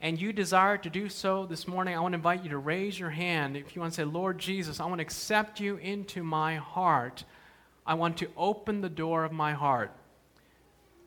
and 0.00 0.20
you 0.20 0.32
desire 0.32 0.78
to 0.78 0.88
do 0.88 1.08
so 1.08 1.44
this 1.44 1.68
morning, 1.68 1.94
I 1.94 2.00
want 2.00 2.12
to 2.12 2.16
invite 2.16 2.42
you 2.42 2.50
to 2.50 2.58
raise 2.58 2.98
your 2.98 3.10
hand. 3.10 3.56
If 3.56 3.76
you 3.76 3.82
want 3.82 3.92
to 3.92 3.96
say, 3.96 4.04
Lord 4.04 4.38
Jesus, 4.38 4.80
I 4.80 4.86
want 4.86 4.98
to 4.98 5.02
accept 5.02 5.60
you 5.60 5.76
into 5.76 6.22
my 6.22 6.56
heart, 6.56 7.24
I 7.86 7.94
want 7.94 8.16
to 8.18 8.28
open 8.36 8.80
the 8.80 8.88
door 8.88 9.24
of 9.24 9.32
my 9.32 9.52
heart. 9.52 9.92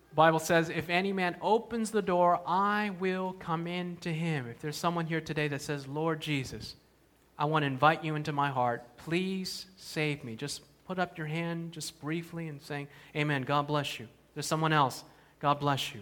The 0.10 0.16
Bible 0.16 0.40
says, 0.40 0.70
if 0.70 0.90
any 0.90 1.12
man 1.12 1.36
opens 1.42 1.90
the 1.90 2.04
door, 2.04 2.40
I 2.46 2.92
will 3.00 3.34
come 3.40 3.66
in 3.66 3.98
to 3.98 4.14
him. 4.14 4.48
If 4.48 4.60
there's 4.60 4.78
someone 4.78 5.08
here 5.08 5.22
today 5.22 5.48
that 5.48 5.62
says, 5.64 5.88
Lord 5.88 6.22
Jesus, 6.22 6.76
I 7.38 7.46
want 7.46 7.64
to 7.64 7.68
invite 7.68 8.04
you 8.04 8.14
into 8.14 8.32
my 8.32 8.52
heart, 8.52 8.84
please 8.98 9.66
save 9.76 10.24
me. 10.24 10.36
Just 10.36 10.62
put 10.86 11.00
up 11.00 11.18
your 11.18 11.26
hand 11.26 11.72
just 11.72 12.00
briefly 12.00 12.48
and 12.48 12.62
saying, 12.62 12.88
Amen. 13.16 13.42
God 13.42 13.66
bless 13.66 14.00
you. 14.00 14.08
There's 14.36 14.46
someone 14.46 14.74
else. 14.74 15.04
God 15.40 15.60
bless 15.60 15.96
you. 15.96 16.02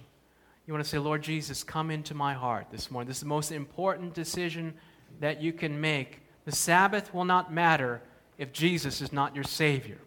You 0.71 0.75
want 0.75 0.85
to 0.85 0.89
say, 0.89 0.99
Lord 0.99 1.21
Jesus, 1.21 1.65
come 1.65 1.91
into 1.91 2.13
my 2.13 2.33
heart 2.33 2.67
this 2.71 2.89
morning. 2.89 3.09
This 3.09 3.17
is 3.17 3.23
the 3.23 3.27
most 3.27 3.51
important 3.51 4.13
decision 4.13 4.73
that 5.19 5.41
you 5.41 5.51
can 5.51 5.81
make. 5.81 6.21
The 6.45 6.53
Sabbath 6.53 7.13
will 7.13 7.25
not 7.25 7.51
matter 7.51 8.01
if 8.37 8.53
Jesus 8.53 9.01
is 9.01 9.11
not 9.11 9.35
your 9.35 9.43
Savior. 9.43 9.97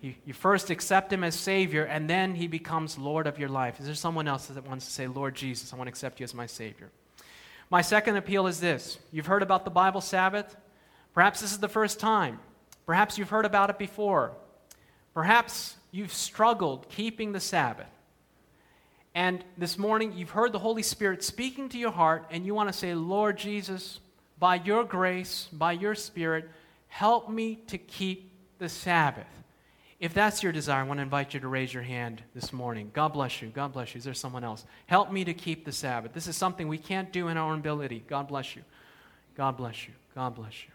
You, 0.00 0.14
you 0.24 0.34
first 0.34 0.70
accept 0.70 1.12
Him 1.12 1.22
as 1.22 1.36
Savior, 1.36 1.84
and 1.84 2.10
then 2.10 2.34
He 2.34 2.48
becomes 2.48 2.98
Lord 2.98 3.28
of 3.28 3.38
your 3.38 3.48
life. 3.48 3.78
Is 3.78 3.86
there 3.86 3.94
someone 3.94 4.26
else 4.26 4.46
that 4.46 4.66
wants 4.66 4.86
to 4.86 4.90
say, 4.90 5.06
Lord 5.06 5.36
Jesus, 5.36 5.72
I 5.72 5.76
want 5.76 5.86
to 5.86 5.90
accept 5.90 6.18
you 6.18 6.24
as 6.24 6.34
my 6.34 6.46
Savior? 6.46 6.90
My 7.70 7.80
second 7.80 8.16
appeal 8.16 8.48
is 8.48 8.58
this 8.58 8.98
You've 9.12 9.26
heard 9.26 9.44
about 9.44 9.64
the 9.64 9.70
Bible 9.70 10.00
Sabbath. 10.00 10.56
Perhaps 11.14 11.42
this 11.42 11.52
is 11.52 11.58
the 11.58 11.68
first 11.68 12.00
time. 12.00 12.40
Perhaps 12.86 13.18
you've 13.18 13.30
heard 13.30 13.46
about 13.46 13.70
it 13.70 13.78
before. 13.78 14.32
Perhaps 15.14 15.76
you've 15.92 16.12
struggled 16.12 16.88
keeping 16.88 17.30
the 17.30 17.38
Sabbath. 17.38 17.86
And 19.16 19.42
this 19.56 19.78
morning, 19.78 20.12
you've 20.12 20.28
heard 20.28 20.52
the 20.52 20.58
Holy 20.58 20.82
Spirit 20.82 21.24
speaking 21.24 21.70
to 21.70 21.78
your 21.78 21.90
heart, 21.90 22.26
and 22.30 22.44
you 22.44 22.54
want 22.54 22.68
to 22.68 22.72
say, 22.74 22.92
Lord 22.94 23.38
Jesus, 23.38 23.98
by 24.38 24.56
your 24.56 24.84
grace, 24.84 25.48
by 25.50 25.72
your 25.72 25.94
Spirit, 25.94 26.50
help 26.88 27.30
me 27.30 27.56
to 27.68 27.78
keep 27.78 28.30
the 28.58 28.68
Sabbath. 28.68 29.24
If 30.00 30.12
that's 30.12 30.42
your 30.42 30.52
desire, 30.52 30.80
I 30.80 30.82
want 30.82 30.98
to 30.98 31.02
invite 31.02 31.32
you 31.32 31.40
to 31.40 31.48
raise 31.48 31.72
your 31.72 31.82
hand 31.82 32.22
this 32.34 32.52
morning. 32.52 32.90
God 32.92 33.14
bless 33.14 33.40
you. 33.40 33.48
God 33.48 33.72
bless 33.72 33.94
you. 33.94 34.00
Is 34.00 34.04
there 34.04 34.12
someone 34.12 34.44
else? 34.44 34.66
Help 34.84 35.10
me 35.10 35.24
to 35.24 35.32
keep 35.32 35.64
the 35.64 35.72
Sabbath. 35.72 36.12
This 36.12 36.26
is 36.26 36.36
something 36.36 36.68
we 36.68 36.76
can't 36.76 37.10
do 37.10 37.28
in 37.28 37.38
our 37.38 37.50
own 37.50 37.60
ability. 37.60 38.04
God 38.06 38.28
bless 38.28 38.54
you. 38.54 38.64
God 39.34 39.56
bless 39.56 39.88
you. 39.88 39.94
God 40.14 40.34
bless 40.34 40.62
you. 40.66 40.72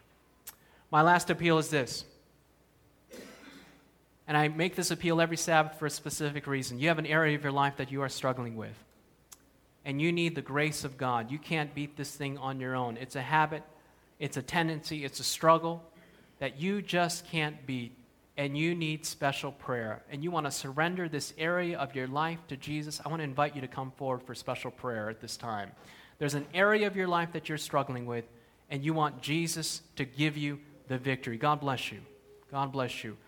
My 0.90 1.02
last 1.02 1.30
appeal 1.30 1.58
is 1.58 1.68
this 1.68 2.06
and 4.32 4.38
I 4.38 4.48
make 4.48 4.76
this 4.76 4.90
appeal 4.90 5.20
every 5.20 5.36
Sabbath 5.36 5.78
for 5.78 5.84
a 5.84 5.90
specific 5.90 6.46
reason. 6.46 6.78
You 6.78 6.88
have 6.88 6.98
an 6.98 7.04
area 7.04 7.36
of 7.36 7.42
your 7.42 7.52
life 7.52 7.76
that 7.76 7.92
you 7.92 8.00
are 8.00 8.08
struggling 8.08 8.56
with, 8.56 8.72
and 9.84 10.00
you 10.00 10.10
need 10.10 10.34
the 10.34 10.40
grace 10.40 10.84
of 10.84 10.96
God. 10.96 11.30
You 11.30 11.38
can't 11.38 11.74
beat 11.74 11.98
this 11.98 12.16
thing 12.16 12.38
on 12.38 12.58
your 12.58 12.74
own. 12.74 12.96
It's 12.96 13.14
a 13.14 13.20
habit, 13.20 13.62
it's 14.18 14.38
a 14.38 14.42
tendency, 14.42 15.04
it's 15.04 15.20
a 15.20 15.22
struggle 15.22 15.84
that 16.38 16.58
you 16.58 16.80
just 16.80 17.26
can't 17.26 17.66
beat, 17.66 17.92
and 18.38 18.56
you 18.56 18.74
need 18.74 19.04
special 19.04 19.52
prayer. 19.52 20.02
And 20.10 20.24
you 20.24 20.30
want 20.30 20.46
to 20.46 20.50
surrender 20.50 21.10
this 21.10 21.34
area 21.36 21.78
of 21.78 21.94
your 21.94 22.06
life 22.06 22.38
to 22.48 22.56
Jesus. 22.56 23.02
I 23.04 23.10
want 23.10 23.20
to 23.20 23.24
invite 23.24 23.54
you 23.54 23.60
to 23.60 23.68
come 23.68 23.90
forward 23.98 24.22
for 24.22 24.34
special 24.34 24.70
prayer 24.70 25.10
at 25.10 25.20
this 25.20 25.36
time. 25.36 25.72
There's 26.18 26.32
an 26.32 26.46
area 26.54 26.86
of 26.86 26.96
your 26.96 27.06
life 27.06 27.32
that 27.32 27.50
you're 27.50 27.58
struggling 27.58 28.06
with, 28.06 28.24
and 28.70 28.82
you 28.82 28.94
want 28.94 29.20
Jesus 29.20 29.82
to 29.96 30.06
give 30.06 30.38
you 30.38 30.58
the 30.88 30.96
victory. 30.96 31.36
God 31.36 31.60
bless 31.60 31.92
you. 31.92 32.00
God 32.50 32.72
bless 32.72 33.04
you. 33.04 33.18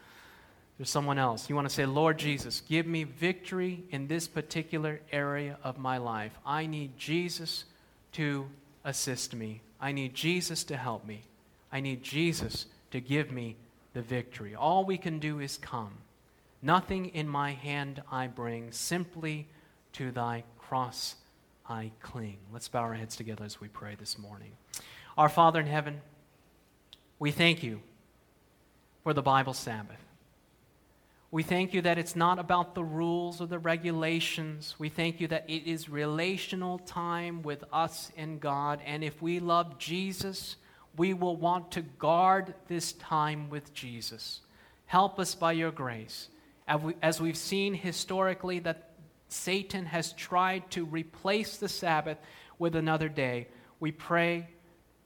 There's 0.76 0.90
someone 0.90 1.18
else. 1.18 1.48
You 1.48 1.54
want 1.54 1.68
to 1.68 1.74
say, 1.74 1.86
Lord 1.86 2.18
Jesus, 2.18 2.60
give 2.68 2.86
me 2.86 3.04
victory 3.04 3.84
in 3.90 4.08
this 4.08 4.26
particular 4.26 5.00
area 5.12 5.56
of 5.62 5.78
my 5.78 5.98
life. 5.98 6.32
I 6.44 6.66
need 6.66 6.98
Jesus 6.98 7.64
to 8.12 8.46
assist 8.84 9.34
me. 9.34 9.60
I 9.80 9.92
need 9.92 10.14
Jesus 10.14 10.64
to 10.64 10.76
help 10.76 11.06
me. 11.06 11.22
I 11.70 11.80
need 11.80 12.02
Jesus 12.02 12.66
to 12.90 13.00
give 13.00 13.30
me 13.30 13.56
the 13.92 14.02
victory. 14.02 14.54
All 14.54 14.84
we 14.84 14.98
can 14.98 15.20
do 15.20 15.38
is 15.38 15.58
come. 15.58 15.92
Nothing 16.60 17.06
in 17.06 17.28
my 17.28 17.52
hand 17.52 18.02
I 18.10 18.26
bring, 18.26 18.72
simply 18.72 19.46
to 19.92 20.10
thy 20.10 20.44
cross 20.58 21.14
I 21.68 21.92
cling. 22.02 22.38
Let's 22.52 22.68
bow 22.68 22.80
our 22.80 22.94
heads 22.94 23.16
together 23.16 23.44
as 23.44 23.60
we 23.60 23.68
pray 23.68 23.94
this 23.98 24.18
morning. 24.18 24.52
Our 25.16 25.28
Father 25.28 25.60
in 25.60 25.66
heaven, 25.66 26.00
we 27.18 27.30
thank 27.30 27.62
you 27.62 27.80
for 29.02 29.14
the 29.14 29.22
Bible 29.22 29.54
Sabbath. 29.54 30.00
We 31.34 31.42
thank 31.42 31.74
you 31.74 31.82
that 31.82 31.98
it's 31.98 32.14
not 32.14 32.38
about 32.38 32.76
the 32.76 32.84
rules 32.84 33.40
or 33.40 33.48
the 33.48 33.58
regulations. 33.58 34.76
We 34.78 34.88
thank 34.88 35.20
you 35.20 35.26
that 35.26 35.44
it 35.48 35.68
is 35.68 35.88
relational 35.88 36.78
time 36.78 37.42
with 37.42 37.64
us 37.72 38.12
and 38.16 38.40
God. 38.40 38.80
And 38.86 39.02
if 39.02 39.20
we 39.20 39.40
love 39.40 39.76
Jesus, 39.76 40.54
we 40.96 41.12
will 41.12 41.34
want 41.34 41.72
to 41.72 41.82
guard 41.82 42.54
this 42.68 42.92
time 42.92 43.50
with 43.50 43.74
Jesus. 43.74 44.42
Help 44.86 45.18
us 45.18 45.34
by 45.34 45.50
your 45.50 45.72
grace. 45.72 46.28
As 47.02 47.20
we've 47.20 47.36
seen 47.36 47.74
historically, 47.74 48.60
that 48.60 48.90
Satan 49.26 49.86
has 49.86 50.12
tried 50.12 50.70
to 50.70 50.84
replace 50.84 51.56
the 51.56 51.68
Sabbath 51.68 52.18
with 52.60 52.76
another 52.76 53.08
day, 53.08 53.48
we 53.80 53.90
pray 53.90 54.46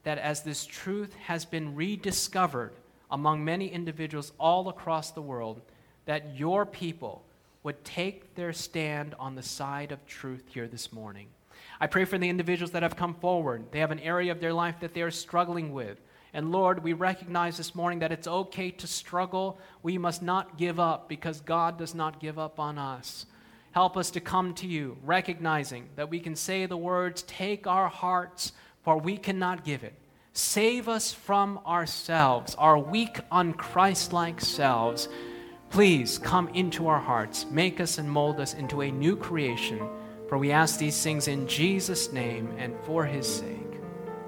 that 0.03 0.19
as 0.19 0.43
this 0.43 0.67
truth 0.67 1.15
has 1.25 1.43
been 1.45 1.73
rediscovered 1.73 2.73
among 3.09 3.43
many 3.43 3.67
individuals 3.67 4.31
all 4.37 4.69
across 4.69 5.09
the 5.09 5.23
world, 5.23 5.63
that 6.09 6.35
your 6.35 6.65
people 6.65 7.21
would 7.61 7.85
take 7.85 8.33
their 8.33 8.51
stand 8.51 9.13
on 9.19 9.35
the 9.35 9.43
side 9.43 9.91
of 9.91 10.03
truth 10.07 10.43
here 10.51 10.67
this 10.67 10.91
morning. 10.91 11.27
I 11.79 11.85
pray 11.85 12.03
for 12.03 12.17
the 12.17 12.27
individuals 12.27 12.71
that 12.71 12.81
have 12.81 12.95
come 12.95 13.13
forward. 13.13 13.65
They 13.69 13.77
have 13.77 13.91
an 13.91 13.99
area 13.99 14.31
of 14.31 14.39
their 14.39 14.51
life 14.51 14.79
that 14.79 14.95
they 14.95 15.03
are 15.03 15.11
struggling 15.11 15.71
with. 15.71 15.99
And 16.33 16.51
Lord, 16.51 16.81
we 16.83 16.93
recognize 16.93 17.57
this 17.57 17.75
morning 17.75 17.99
that 17.99 18.11
it's 18.11 18.27
okay 18.27 18.71
to 18.71 18.87
struggle. 18.87 19.59
We 19.83 19.99
must 19.99 20.23
not 20.23 20.57
give 20.57 20.79
up 20.79 21.09
because 21.09 21.41
God 21.41 21.77
does 21.77 21.93
not 21.93 22.19
give 22.19 22.39
up 22.39 22.59
on 22.59 22.79
us. 22.79 23.27
Help 23.73 23.95
us 23.95 24.09
to 24.09 24.19
come 24.19 24.55
to 24.55 24.65
you, 24.65 24.97
recognizing 25.03 25.89
that 25.95 26.09
we 26.09 26.19
can 26.19 26.35
say 26.35 26.65
the 26.65 26.75
words, 26.75 27.21
Take 27.21 27.67
our 27.67 27.87
hearts, 27.87 28.53
for 28.81 28.97
we 28.97 29.15
cannot 29.15 29.63
give 29.63 29.83
it. 29.83 29.93
Save 30.33 30.89
us 30.89 31.13
from 31.13 31.59
ourselves, 31.67 32.55
our 32.55 32.79
weak, 32.79 33.19
unchristlike 33.31 34.41
selves. 34.41 35.07
Please 35.69 36.17
come 36.17 36.47
into 36.49 36.87
our 36.87 36.99
hearts, 36.99 37.45
make 37.51 37.79
us 37.79 37.99
and 37.99 38.09
mold 38.09 38.39
us 38.39 38.55
into 38.55 38.81
a 38.81 38.91
new 38.91 39.15
creation. 39.15 39.79
For 40.27 40.39
we 40.39 40.51
ask 40.51 40.79
these 40.79 41.01
things 41.01 41.27
in 41.27 41.47
Jesus' 41.47 42.11
name 42.11 42.53
and 42.57 42.75
for 42.85 43.05
his 43.05 43.27
sake. 43.27 43.79